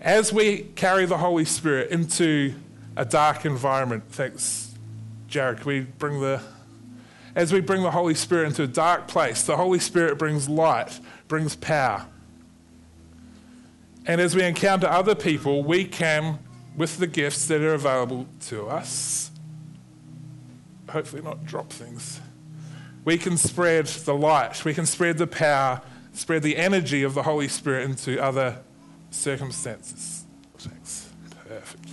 As 0.00 0.32
we 0.32 0.58
carry 0.76 1.06
the 1.06 1.18
Holy 1.18 1.44
Spirit 1.44 1.90
into 1.90 2.54
a 2.96 3.04
dark 3.04 3.44
environment, 3.44 4.04
thanks, 4.10 4.74
Jared, 5.26 5.64
we 5.64 5.80
bring 5.80 6.20
the. 6.20 6.40
As 7.34 7.52
we 7.52 7.60
bring 7.60 7.82
the 7.82 7.92
Holy 7.92 8.14
Spirit 8.14 8.48
into 8.48 8.64
a 8.64 8.66
dark 8.66 9.06
place, 9.06 9.44
the 9.44 9.56
Holy 9.56 9.78
Spirit 9.78 10.18
brings 10.18 10.48
light, 10.48 10.98
brings 11.28 11.54
power. 11.54 12.06
And 14.06 14.20
as 14.20 14.34
we 14.34 14.42
encounter 14.42 14.88
other 14.88 15.14
people, 15.14 15.62
we 15.62 15.84
can, 15.84 16.40
with 16.76 16.98
the 16.98 17.06
gifts 17.06 17.46
that 17.46 17.60
are 17.60 17.74
available 17.74 18.26
to 18.46 18.66
us, 18.66 19.30
hopefully 20.88 21.22
not 21.22 21.44
drop 21.44 21.70
things. 21.70 22.20
We 23.04 23.16
can 23.16 23.36
spread 23.36 23.86
the 23.86 24.14
light, 24.14 24.64
we 24.64 24.74
can 24.74 24.86
spread 24.86 25.18
the 25.18 25.28
power, 25.28 25.82
spread 26.20 26.42
the 26.42 26.56
energy 26.56 27.02
of 27.02 27.14
the 27.14 27.22
Holy 27.22 27.48
Spirit 27.48 27.84
into 27.84 28.22
other 28.22 28.58
circumstances. 29.10 30.24
Thanks. 30.58 31.08
Perfect. 31.48 31.88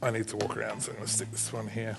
I 0.00 0.12
need 0.12 0.28
to 0.28 0.36
walk 0.36 0.56
around, 0.56 0.80
so 0.80 0.92
I'm 0.92 0.96
going 0.96 1.06
to 1.08 1.12
stick 1.12 1.30
this 1.32 1.52
one 1.52 1.66
here. 1.66 1.96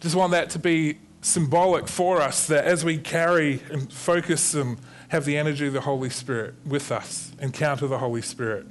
Just 0.00 0.16
want 0.16 0.32
that 0.32 0.50
to 0.50 0.58
be 0.58 0.98
symbolic 1.22 1.86
for 1.86 2.20
us 2.20 2.46
that 2.48 2.64
as 2.64 2.84
we 2.84 2.98
carry 2.98 3.62
and 3.70 3.92
focus 3.92 4.54
and 4.54 4.78
have 5.08 5.24
the 5.24 5.36
energy 5.36 5.68
of 5.68 5.72
the 5.72 5.82
Holy 5.82 6.10
Spirit 6.10 6.54
with 6.66 6.90
us, 6.90 7.32
encounter 7.40 7.86
the 7.86 7.98
Holy 7.98 8.22
Spirit, 8.22 8.66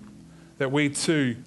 that 0.57 0.71
we 0.71 0.89
too 0.89 1.37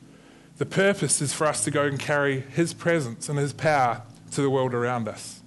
the 0.56 0.66
purpose 0.66 1.20
is 1.20 1.32
for 1.32 1.46
us 1.46 1.64
to 1.64 1.70
go 1.70 1.84
and 1.84 1.98
carry 1.98 2.40
His 2.40 2.72
presence 2.72 3.28
and 3.28 3.38
His 3.38 3.52
power 3.52 4.02
to 4.30 4.40
the 4.40 4.48
world 4.48 4.74
around 4.74 5.08
us. 5.08 5.41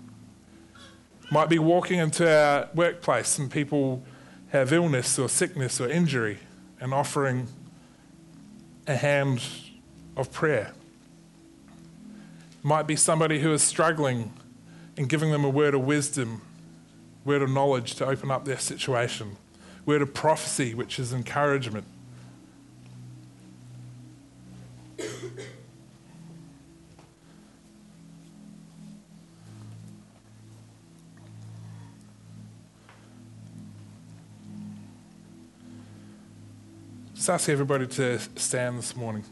Might 1.31 1.49
be 1.49 1.59
walking 1.59 1.99
into 1.99 2.29
our 2.29 2.69
workplace 2.73 3.39
and 3.39 3.49
people 3.49 4.03
have 4.49 4.71
illness 4.71 5.17
or 5.17 5.27
sickness 5.27 5.81
or 5.81 5.89
injury 5.89 6.39
and 6.79 6.93
offering 6.93 7.47
a 8.87 8.95
hand 8.95 9.43
of 10.15 10.31
prayer. 10.31 10.73
Might 12.63 12.87
be 12.87 12.95
somebody 12.95 13.39
who 13.39 13.51
is 13.53 13.63
struggling 13.63 14.33
and 14.97 15.09
giving 15.09 15.31
them 15.31 15.43
a 15.43 15.49
word 15.49 15.73
of 15.73 15.81
wisdom, 15.81 16.41
word 17.23 17.41
of 17.41 17.49
knowledge 17.49 17.95
to 17.95 18.05
open 18.05 18.31
up 18.31 18.45
their 18.45 18.59
situation, 18.59 19.37
word 19.85 20.01
of 20.01 20.13
prophecy, 20.13 20.73
which 20.73 20.99
is 20.99 21.11
encouragement. 21.11 21.85
Just 37.25 37.41
ask 37.41 37.49
everybody 37.49 37.87
to 37.87 38.19
stand 38.35 38.77
this 38.77 38.95
morning. 38.95 39.23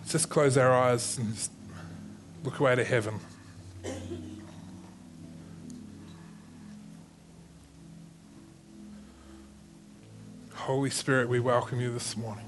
Let's 0.00 0.12
just 0.12 0.28
close 0.28 0.58
our 0.58 0.70
eyes 0.70 1.16
and 1.16 1.34
just 1.34 1.50
look 2.44 2.60
away 2.60 2.76
to 2.76 2.84
heaven. 2.84 3.18
Holy 10.52 10.90
Spirit, 10.90 11.30
we 11.30 11.40
welcome 11.40 11.80
you 11.80 11.90
this 11.94 12.14
morning. 12.14 12.44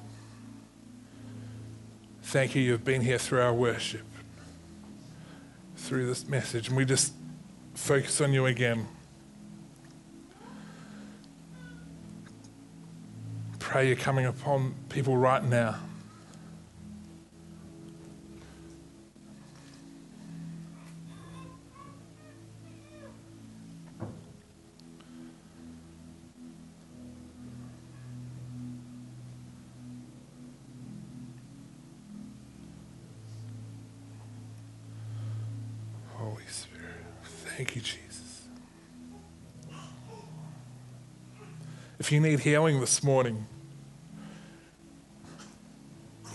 Thank 2.30 2.54
you, 2.54 2.62
you've 2.62 2.84
been 2.84 3.00
here 3.00 3.18
through 3.18 3.40
our 3.40 3.52
worship, 3.52 4.04
through 5.74 6.06
this 6.06 6.28
message, 6.28 6.68
and 6.68 6.76
we 6.76 6.84
just 6.84 7.12
focus 7.74 8.20
on 8.20 8.32
you 8.32 8.46
again. 8.46 8.86
Pray 13.58 13.88
you're 13.88 13.96
coming 13.96 14.26
upon 14.26 14.76
people 14.90 15.16
right 15.16 15.42
now. 15.42 15.80
You 42.20 42.28
need 42.28 42.40
healing 42.40 42.80
this 42.80 43.02
morning, 43.02 43.46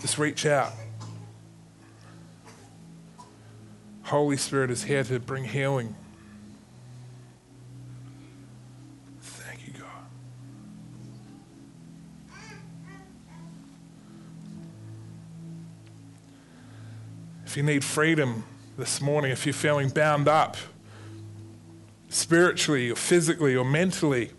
just 0.00 0.18
reach 0.18 0.44
out. 0.44 0.72
Holy 4.02 4.36
Spirit 4.36 4.72
is 4.72 4.82
here 4.82 5.04
to 5.04 5.20
bring 5.20 5.44
healing. 5.44 5.94
Thank 9.20 9.64
you, 9.64 9.74
God. 9.74 9.86
If 17.44 17.56
you 17.56 17.62
need 17.62 17.84
freedom 17.84 18.42
this 18.76 19.00
morning, 19.00 19.30
if 19.30 19.46
you're 19.46 19.52
feeling 19.52 19.90
bound 19.90 20.26
up 20.26 20.56
spiritually 22.08 22.90
or 22.90 22.96
physically 22.96 23.54
or 23.54 23.64
mentally, 23.64 24.32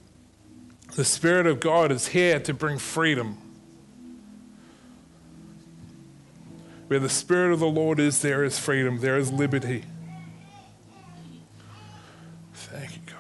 the 0.98 1.06
Spirit 1.06 1.46
of 1.46 1.60
God 1.60 1.92
is 1.92 2.08
here 2.08 2.40
to 2.40 2.56
bring 2.56 2.80
freedom. 2.80 3.38
Where 6.88 7.00
the 7.00 7.08
Spirit 7.08 7.54
of 7.54 7.60
the 7.60 7.68
Lord 7.68 8.00
is, 8.00 8.24
there 8.24 8.44
is 8.44 8.58
freedom, 8.58 9.00
there 9.00 9.16
is 9.16 9.32
liberty. 9.32 9.84
Thank 12.52 12.96
you, 12.96 13.02
God. 13.06 13.16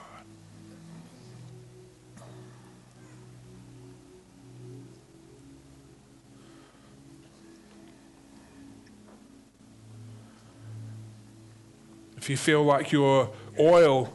If 12.17 12.27
you 12.27 12.37
feel 12.37 12.63
like 12.63 12.91
your 12.91 13.29
oil 13.59 14.11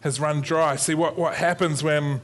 has 0.00 0.20
run 0.20 0.40
dry, 0.40 0.76
see 0.76 0.94
what, 0.94 1.18
what 1.18 1.34
happens 1.34 1.82
when 1.82 2.20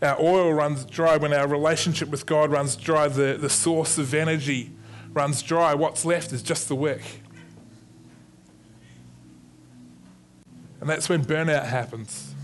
our 0.00 0.20
oil 0.20 0.52
runs 0.52 0.84
dry, 0.84 1.16
when 1.16 1.32
our 1.32 1.46
relationship 1.46 2.08
with 2.08 2.26
God 2.26 2.50
runs 2.50 2.74
dry, 2.74 3.08
the, 3.08 3.36
the 3.40 3.48
source 3.48 3.98
of 3.98 4.12
energy 4.12 4.72
runs 5.12 5.42
dry, 5.42 5.74
what's 5.74 6.04
left 6.04 6.32
is 6.32 6.42
just 6.42 6.68
the 6.68 6.74
wick. 6.74 7.20
And 10.80 10.90
that's 10.90 11.08
when 11.08 11.24
burnout 11.24 11.66
happens. 11.66 12.34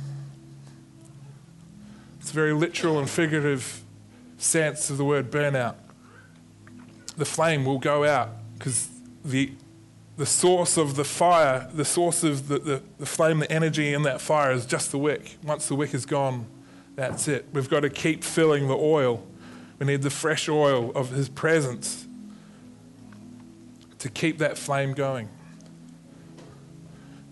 It's 2.20 2.30
a 2.30 2.34
very 2.34 2.52
literal 2.52 2.98
and 3.00 3.10
figurative 3.10 3.82
sense 4.36 4.90
of 4.90 4.96
the 4.96 5.04
word 5.04 5.32
burnout. 5.32 5.74
The 7.16 7.24
flame 7.24 7.64
will 7.64 7.80
go 7.80 8.04
out 8.04 8.28
because 8.56 8.88
the, 9.24 9.50
the 10.18 10.26
source 10.26 10.76
of 10.76 10.96
the 10.96 11.04
fire, 11.04 11.70
the 11.72 11.84
source 11.84 12.24
of 12.24 12.48
the, 12.48 12.58
the, 12.58 12.82
the 12.98 13.06
flame, 13.06 13.38
the 13.38 13.50
energy 13.50 13.94
in 13.94 14.02
that 14.02 14.20
fire 14.20 14.50
is 14.50 14.66
just 14.66 14.90
the 14.90 14.98
wick. 14.98 15.38
Once 15.44 15.68
the 15.68 15.76
wick 15.76 15.94
is 15.94 16.04
gone, 16.04 16.44
that's 16.96 17.28
it. 17.28 17.46
We've 17.52 17.70
got 17.70 17.80
to 17.80 17.88
keep 17.88 18.24
filling 18.24 18.66
the 18.66 18.74
oil. 18.74 19.24
We 19.78 19.86
need 19.86 20.02
the 20.02 20.10
fresh 20.10 20.48
oil 20.48 20.90
of 20.96 21.10
His 21.10 21.28
presence 21.28 22.08
to 24.00 24.08
keep 24.08 24.38
that 24.38 24.58
flame 24.58 24.92
going. 24.92 25.28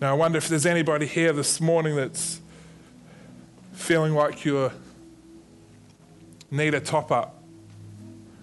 Now, 0.01 0.13
I 0.13 0.15
wonder 0.15 0.39
if 0.39 0.49
there's 0.49 0.67
anybody 0.67 1.07
here 1.07 1.33
this 1.33 1.61
morning 1.61 1.97
that's 1.97 2.41
feeling 3.73 4.15
like 4.15 4.45
you 4.45 4.71
need 6.53 6.73
a 6.73 6.81
top 6.81 7.11
up 7.11 7.43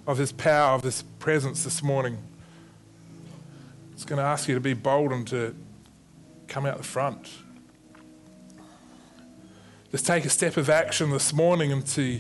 of 0.05 0.17
His 0.17 0.33
power, 0.33 0.75
of 0.75 0.83
His 0.83 1.03
presence 1.19 1.63
this 1.63 1.81
morning. 1.81 2.17
It's 3.93 4.05
going 4.05 4.17
to 4.17 4.25
ask 4.25 4.47
you 4.47 4.55
to 4.55 4.61
be 4.61 4.73
bold 4.73 5.11
and 5.11 5.27
to 5.29 5.55
come 6.47 6.65
out 6.65 6.77
the 6.77 6.83
front. 6.83 7.29
Just 9.91 10.05
take 10.07 10.25
a 10.25 10.29
step 10.29 10.57
of 10.57 10.69
action 10.69 11.11
this 11.11 11.31
morning 11.31 11.71
and 11.71 11.85
to 11.87 12.19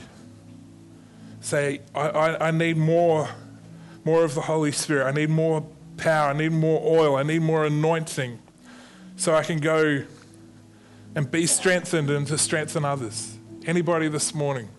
say, 1.41 1.81
I, 1.93 2.09
I, 2.09 2.47
I 2.47 2.51
need 2.51 2.77
more, 2.77 3.29
more 4.05 4.23
of 4.23 4.35
the 4.35 4.41
Holy 4.41 4.71
Spirit. 4.71 5.05
I 5.05 5.11
need 5.11 5.29
more 5.29 5.65
power. 5.97 6.29
I 6.29 6.33
need 6.33 6.51
more 6.51 6.81
oil. 6.83 7.15
I 7.15 7.23
need 7.23 7.41
more 7.41 7.65
anointing 7.65 8.39
so 9.15 9.33
I 9.33 9.43
can 9.43 9.59
go 9.59 10.03
and 11.15 11.29
be 11.29 11.45
strengthened 11.45 12.09
and 12.09 12.27
to 12.27 12.37
strengthen 12.37 12.85
others. 12.85 13.37
Anybody 13.65 14.07
this 14.07 14.33
morning? 14.35 14.69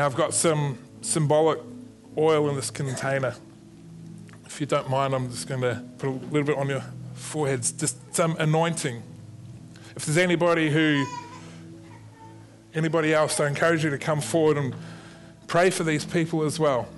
Now 0.00 0.06
I've 0.06 0.16
got 0.16 0.32
some 0.32 0.78
symbolic 1.02 1.58
oil 2.16 2.48
in 2.48 2.56
this 2.56 2.70
container. 2.70 3.34
If 4.46 4.58
you 4.58 4.66
don't 4.66 4.88
mind, 4.88 5.12
I'm 5.12 5.28
just 5.28 5.46
going 5.46 5.60
to 5.60 5.84
put 5.98 6.08
a 6.08 6.12
little 6.12 6.42
bit 6.42 6.56
on 6.56 6.70
your 6.70 6.82
foreheads, 7.12 7.70
just 7.70 7.98
some 8.16 8.34
anointing. 8.38 9.02
If 9.94 10.06
there's 10.06 10.16
anybody 10.16 10.70
who, 10.70 11.04
anybody 12.72 13.12
else, 13.12 13.40
I 13.40 13.46
encourage 13.46 13.84
you 13.84 13.90
to 13.90 13.98
come 13.98 14.22
forward 14.22 14.56
and 14.56 14.74
pray 15.46 15.68
for 15.68 15.84
these 15.84 16.06
people 16.06 16.44
as 16.44 16.58
well. 16.58 16.88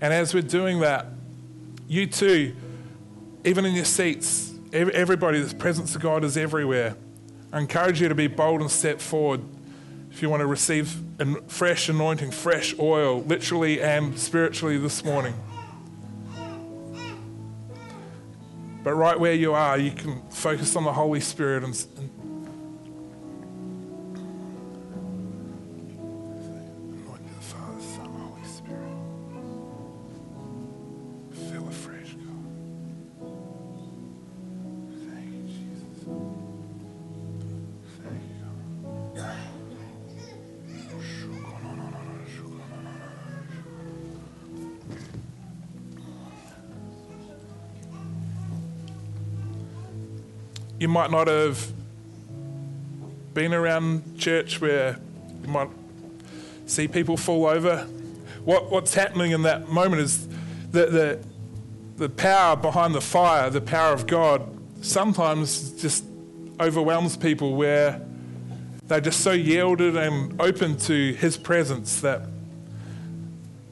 And 0.00 0.10
as 0.10 0.32
we're 0.32 0.40
doing 0.40 0.80
that, 0.80 1.08
you 1.86 2.06
too, 2.06 2.56
even 3.44 3.66
in 3.66 3.74
your 3.74 3.84
seats, 3.84 4.54
everybody, 4.72 5.42
the 5.42 5.54
presence 5.54 5.94
of 5.94 6.00
God 6.00 6.24
is 6.24 6.38
everywhere. 6.38 6.96
I 7.52 7.60
encourage 7.60 8.00
you 8.00 8.08
to 8.08 8.14
be 8.14 8.26
bold 8.26 8.62
and 8.62 8.70
step 8.70 9.02
forward 9.02 9.42
if 10.16 10.22
you 10.22 10.30
want 10.30 10.40
to 10.40 10.46
receive 10.46 10.98
fresh 11.46 11.90
anointing, 11.90 12.30
fresh 12.30 12.74
oil, 12.78 13.20
literally 13.24 13.82
and 13.82 14.18
spiritually 14.18 14.78
this 14.78 15.04
morning. 15.04 15.34
But 18.82 18.94
right 18.94 19.20
where 19.20 19.34
you 19.34 19.52
are, 19.52 19.76
you 19.76 19.90
can 19.90 20.22
focus 20.30 20.74
on 20.74 20.84
the 20.84 20.92
Holy 20.94 21.20
Spirit 21.20 21.64
and, 21.64 21.86
and 21.98 22.10
you 50.78 50.88
might 50.88 51.10
not 51.10 51.26
have 51.26 51.72
been 53.34 53.54
around 53.54 54.18
church 54.18 54.60
where 54.60 54.98
you 55.42 55.48
might 55.48 55.68
see 56.66 56.88
people 56.88 57.16
fall 57.16 57.46
over. 57.46 57.86
What, 58.44 58.70
what's 58.70 58.94
happening 58.94 59.32
in 59.32 59.42
that 59.42 59.68
moment 59.68 60.02
is 60.02 60.26
the, 60.70 60.86
the, 60.86 61.18
the 61.96 62.08
power 62.08 62.56
behind 62.56 62.94
the 62.94 63.00
fire, 63.00 63.50
the 63.50 63.60
power 63.60 63.92
of 63.92 64.06
God, 64.06 64.42
sometimes 64.82 65.70
just 65.72 66.04
overwhelms 66.60 67.16
people 67.16 67.56
where 67.56 68.00
they're 68.86 69.00
just 69.00 69.20
so 69.20 69.32
yielded 69.32 69.96
and 69.96 70.40
open 70.40 70.76
to 70.78 71.12
His 71.14 71.36
presence 71.36 72.00
that 72.00 72.22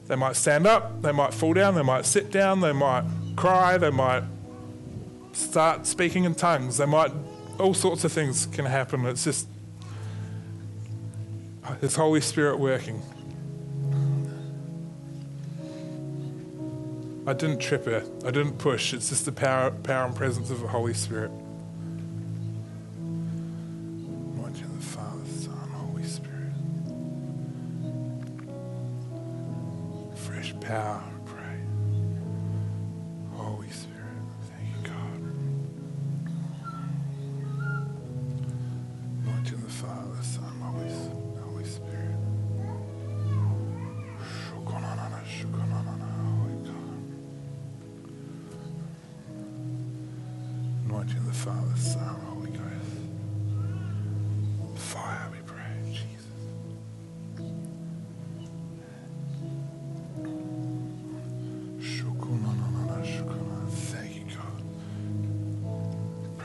they 0.06 0.16
might 0.16 0.36
stand 0.36 0.66
up, 0.66 1.02
they 1.02 1.12
might 1.12 1.32
fall 1.32 1.54
down, 1.54 1.74
they 1.74 1.82
might 1.82 2.04
sit 2.04 2.30
down, 2.30 2.60
they 2.60 2.72
might 2.72 3.04
cry, 3.36 3.78
they 3.78 3.90
might 3.90 4.24
start 5.34 5.86
speaking 5.86 6.24
in 6.24 6.34
tongues. 6.34 6.78
They 6.78 6.86
might, 6.86 7.12
all 7.58 7.74
sorts 7.74 8.04
of 8.04 8.12
things 8.12 8.46
can 8.46 8.64
happen. 8.64 9.04
It's 9.06 9.24
just 9.24 9.48
His 11.80 11.96
Holy 11.96 12.20
Spirit 12.20 12.58
working. 12.58 13.02
I 17.26 17.32
didn't 17.32 17.58
trip 17.58 17.86
her. 17.86 18.04
I 18.26 18.30
didn't 18.30 18.58
push. 18.58 18.92
It's 18.92 19.08
just 19.08 19.24
the 19.24 19.32
power, 19.32 19.70
power 19.70 20.06
and 20.06 20.14
presence 20.14 20.50
of 20.50 20.60
the 20.60 20.68
Holy 20.68 20.92
Spirit. 20.92 21.30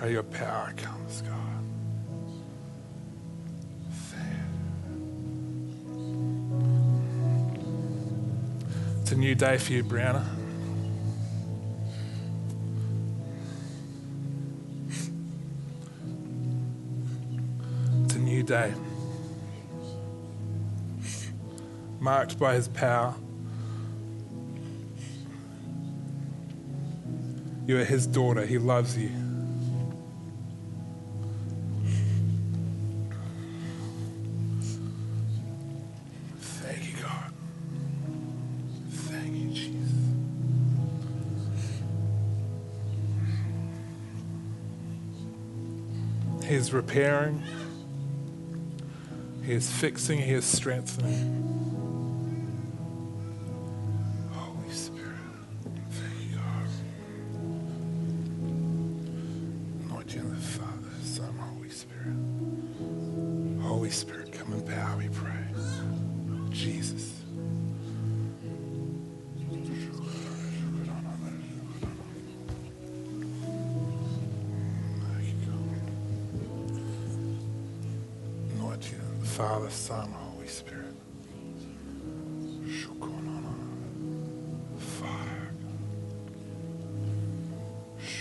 Your 0.09 0.23
power 0.23 0.73
comes, 0.75 1.21
God. 1.21 1.35
It's 9.01 9.11
a 9.11 9.15
new 9.15 9.35
day 9.35 9.57
for 9.59 9.71
you, 9.71 9.83
Brianna. 9.83 10.25
It's 18.03 18.15
a 18.15 18.19
new 18.19 18.41
day. 18.41 18.73
marked 21.99 22.39
by 22.39 22.55
his 22.55 22.67
power. 22.69 23.13
You 27.67 27.77
are 27.77 27.83
his 27.83 28.07
daughter. 28.07 28.45
He 28.45 28.57
loves 28.57 28.97
you. 28.97 29.28
Is 46.69 46.73
repairing. 46.73 47.41
He 49.43 49.53
is 49.53 49.71
fixing. 49.71 50.19
He 50.19 50.33
is 50.33 50.45
strengthening. 50.45 51.68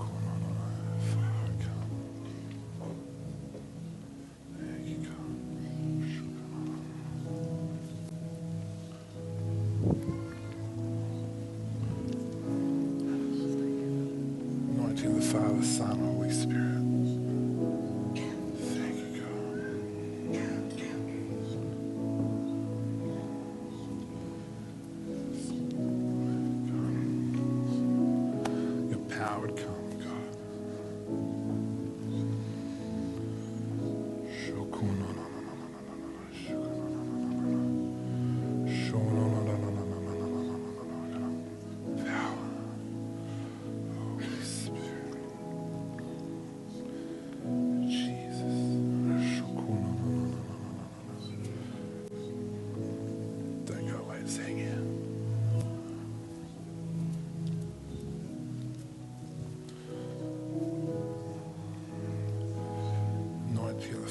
the 15.16 15.22
Father, 15.22 15.64
Son, 15.64 16.00
Holy 16.00 16.32
Spirit. 16.32 16.69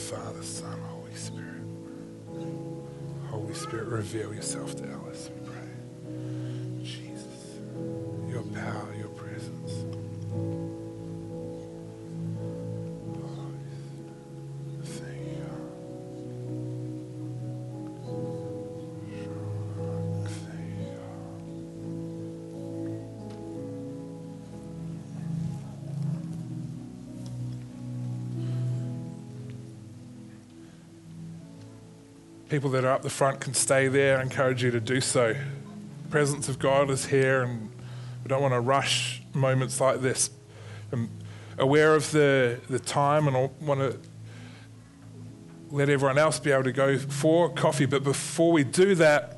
Father, 0.10 0.42
Son, 0.42 0.80
Holy 0.90 1.14
Spirit. 1.14 1.62
Holy 3.30 3.54
Spirit, 3.54 3.90
reveal 3.90 4.34
yourself 4.34 4.76
to 4.78 4.90
Alice, 4.90 5.30
People 32.50 32.72
that 32.72 32.84
are 32.84 32.94
up 32.94 33.04
the 33.04 33.12
front 33.12 33.40
can 33.40 33.54
stay 33.54 33.88
there. 33.90 34.18
I 34.18 34.24
encourage 34.24 34.64
you 34.64 34.72
to 34.72 34.80
do 34.80 35.02
so. 35.02 35.34
The 35.34 36.10
presence 36.10 36.50
of 36.50 36.58
God 36.58 36.90
is 36.90 37.06
here, 37.06 37.44
and 37.44 37.70
we 38.24 38.28
don't 38.28 38.42
want 38.42 38.56
to 38.56 38.60
rush 38.60 39.22
moments 39.36 39.80
like 39.80 40.02
this. 40.02 40.32
I'm 40.92 41.12
aware 41.60 41.94
of 41.94 42.10
the, 42.10 42.60
the 42.68 42.80
time, 42.80 43.28
and 43.28 43.38
I 43.38 43.52
want 43.62 43.82
to 43.82 44.00
let 45.70 45.90
everyone 45.90 46.18
else 46.18 46.40
be 46.40 46.52
able 46.52 46.64
to 46.64 46.72
go 46.72 46.98
for 46.98 47.54
coffee. 47.54 47.86
But 47.86 48.04
before 48.04 48.52
we 48.52 48.64
do 48.64 48.96
that, 48.96 49.38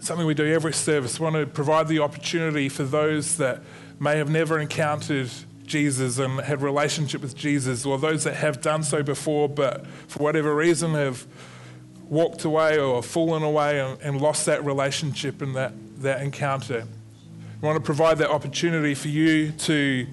something 0.00 0.26
we 0.26 0.34
do 0.34 0.44
every 0.52 0.74
service, 0.74 1.18
we 1.18 1.24
want 1.24 1.36
to 1.36 1.46
provide 1.46 1.88
the 1.88 2.00
opportunity 2.00 2.68
for 2.68 2.84
those 2.84 3.38
that 3.38 3.62
may 3.98 4.18
have 4.18 4.28
never 4.28 4.58
encountered 4.58 5.30
Jesus 5.64 6.18
and 6.18 6.40
had 6.40 6.60
relationship 6.60 7.22
with 7.22 7.34
Jesus, 7.34 7.86
or 7.86 7.96
those 7.96 8.24
that 8.24 8.34
have 8.34 8.60
done 8.60 8.82
so 8.82 9.02
before, 9.02 9.48
but 9.48 9.86
for 10.08 10.22
whatever 10.22 10.54
reason 10.54 10.92
have 10.92 11.26
walked 12.12 12.44
away 12.44 12.78
or 12.78 13.02
fallen 13.02 13.42
away 13.42 13.80
and, 13.80 13.98
and 14.02 14.20
lost 14.20 14.44
that 14.44 14.62
relationship 14.66 15.40
and 15.40 15.56
that, 15.56 15.72
that 16.02 16.20
encounter. 16.20 16.86
We 17.60 17.66
want 17.66 17.78
to 17.78 17.82
provide 17.82 18.18
that 18.18 18.28
opportunity 18.28 18.94
for 18.94 19.08
you 19.08 19.52
to 19.52 20.06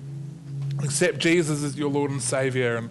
accept 0.82 1.18
Jesus 1.20 1.62
as 1.62 1.78
your 1.78 1.90
Lord 1.90 2.10
and 2.10 2.22
Savior. 2.22 2.78
And, 2.78 2.90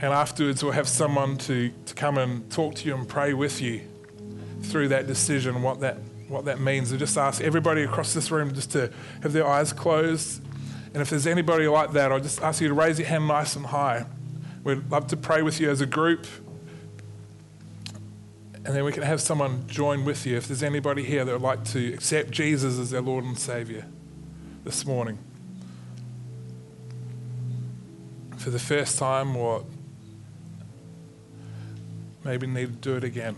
and 0.00 0.12
afterwards, 0.12 0.64
we'll 0.64 0.72
have 0.72 0.88
someone 0.88 1.36
to, 1.38 1.72
to 1.86 1.94
come 1.94 2.18
and 2.18 2.50
talk 2.50 2.74
to 2.74 2.88
you 2.88 2.96
and 2.96 3.08
pray 3.08 3.34
with 3.34 3.62
you 3.62 3.82
through 4.62 4.88
that 4.88 5.06
decision, 5.06 5.62
what 5.62 5.78
that, 5.78 5.98
what 6.26 6.46
that 6.46 6.58
means. 6.58 6.92
I 6.92 6.96
just 6.96 7.16
ask 7.16 7.40
everybody 7.40 7.84
across 7.84 8.14
this 8.14 8.32
room 8.32 8.52
just 8.52 8.72
to 8.72 8.92
have 9.22 9.32
their 9.32 9.46
eyes 9.46 9.72
closed. 9.72 10.42
And 10.92 11.00
if 11.00 11.08
there's 11.08 11.28
anybody 11.28 11.68
like 11.68 11.92
that, 11.92 12.10
I'll 12.10 12.18
just 12.18 12.42
ask 12.42 12.60
you 12.60 12.66
to 12.66 12.74
raise 12.74 12.98
your 12.98 13.06
hand 13.06 13.28
nice 13.28 13.54
and 13.54 13.66
high. 13.66 14.06
We'd 14.64 14.90
love 14.90 15.06
to 15.08 15.16
pray 15.16 15.42
with 15.42 15.60
you 15.60 15.70
as 15.70 15.80
a 15.80 15.86
group. 15.86 16.26
And 18.64 18.74
then 18.74 18.84
we 18.84 18.92
can 18.92 19.02
have 19.02 19.20
someone 19.20 19.66
join 19.66 20.04
with 20.06 20.24
you 20.24 20.36
if 20.36 20.48
there's 20.48 20.62
anybody 20.62 21.04
here 21.04 21.24
that 21.24 21.32
would 21.32 21.42
like 21.42 21.64
to 21.66 21.92
accept 21.92 22.30
Jesus 22.30 22.78
as 22.78 22.90
their 22.90 23.02
Lord 23.02 23.24
and 23.24 23.38
Savior 23.38 23.84
this 24.64 24.86
morning. 24.86 25.18
For 28.38 28.48
the 28.48 28.58
first 28.58 28.98
time, 28.98 29.36
or 29.36 29.64
maybe 32.24 32.46
need 32.46 32.82
to 32.82 32.90
do 32.90 32.96
it 32.96 33.04
again. 33.04 33.36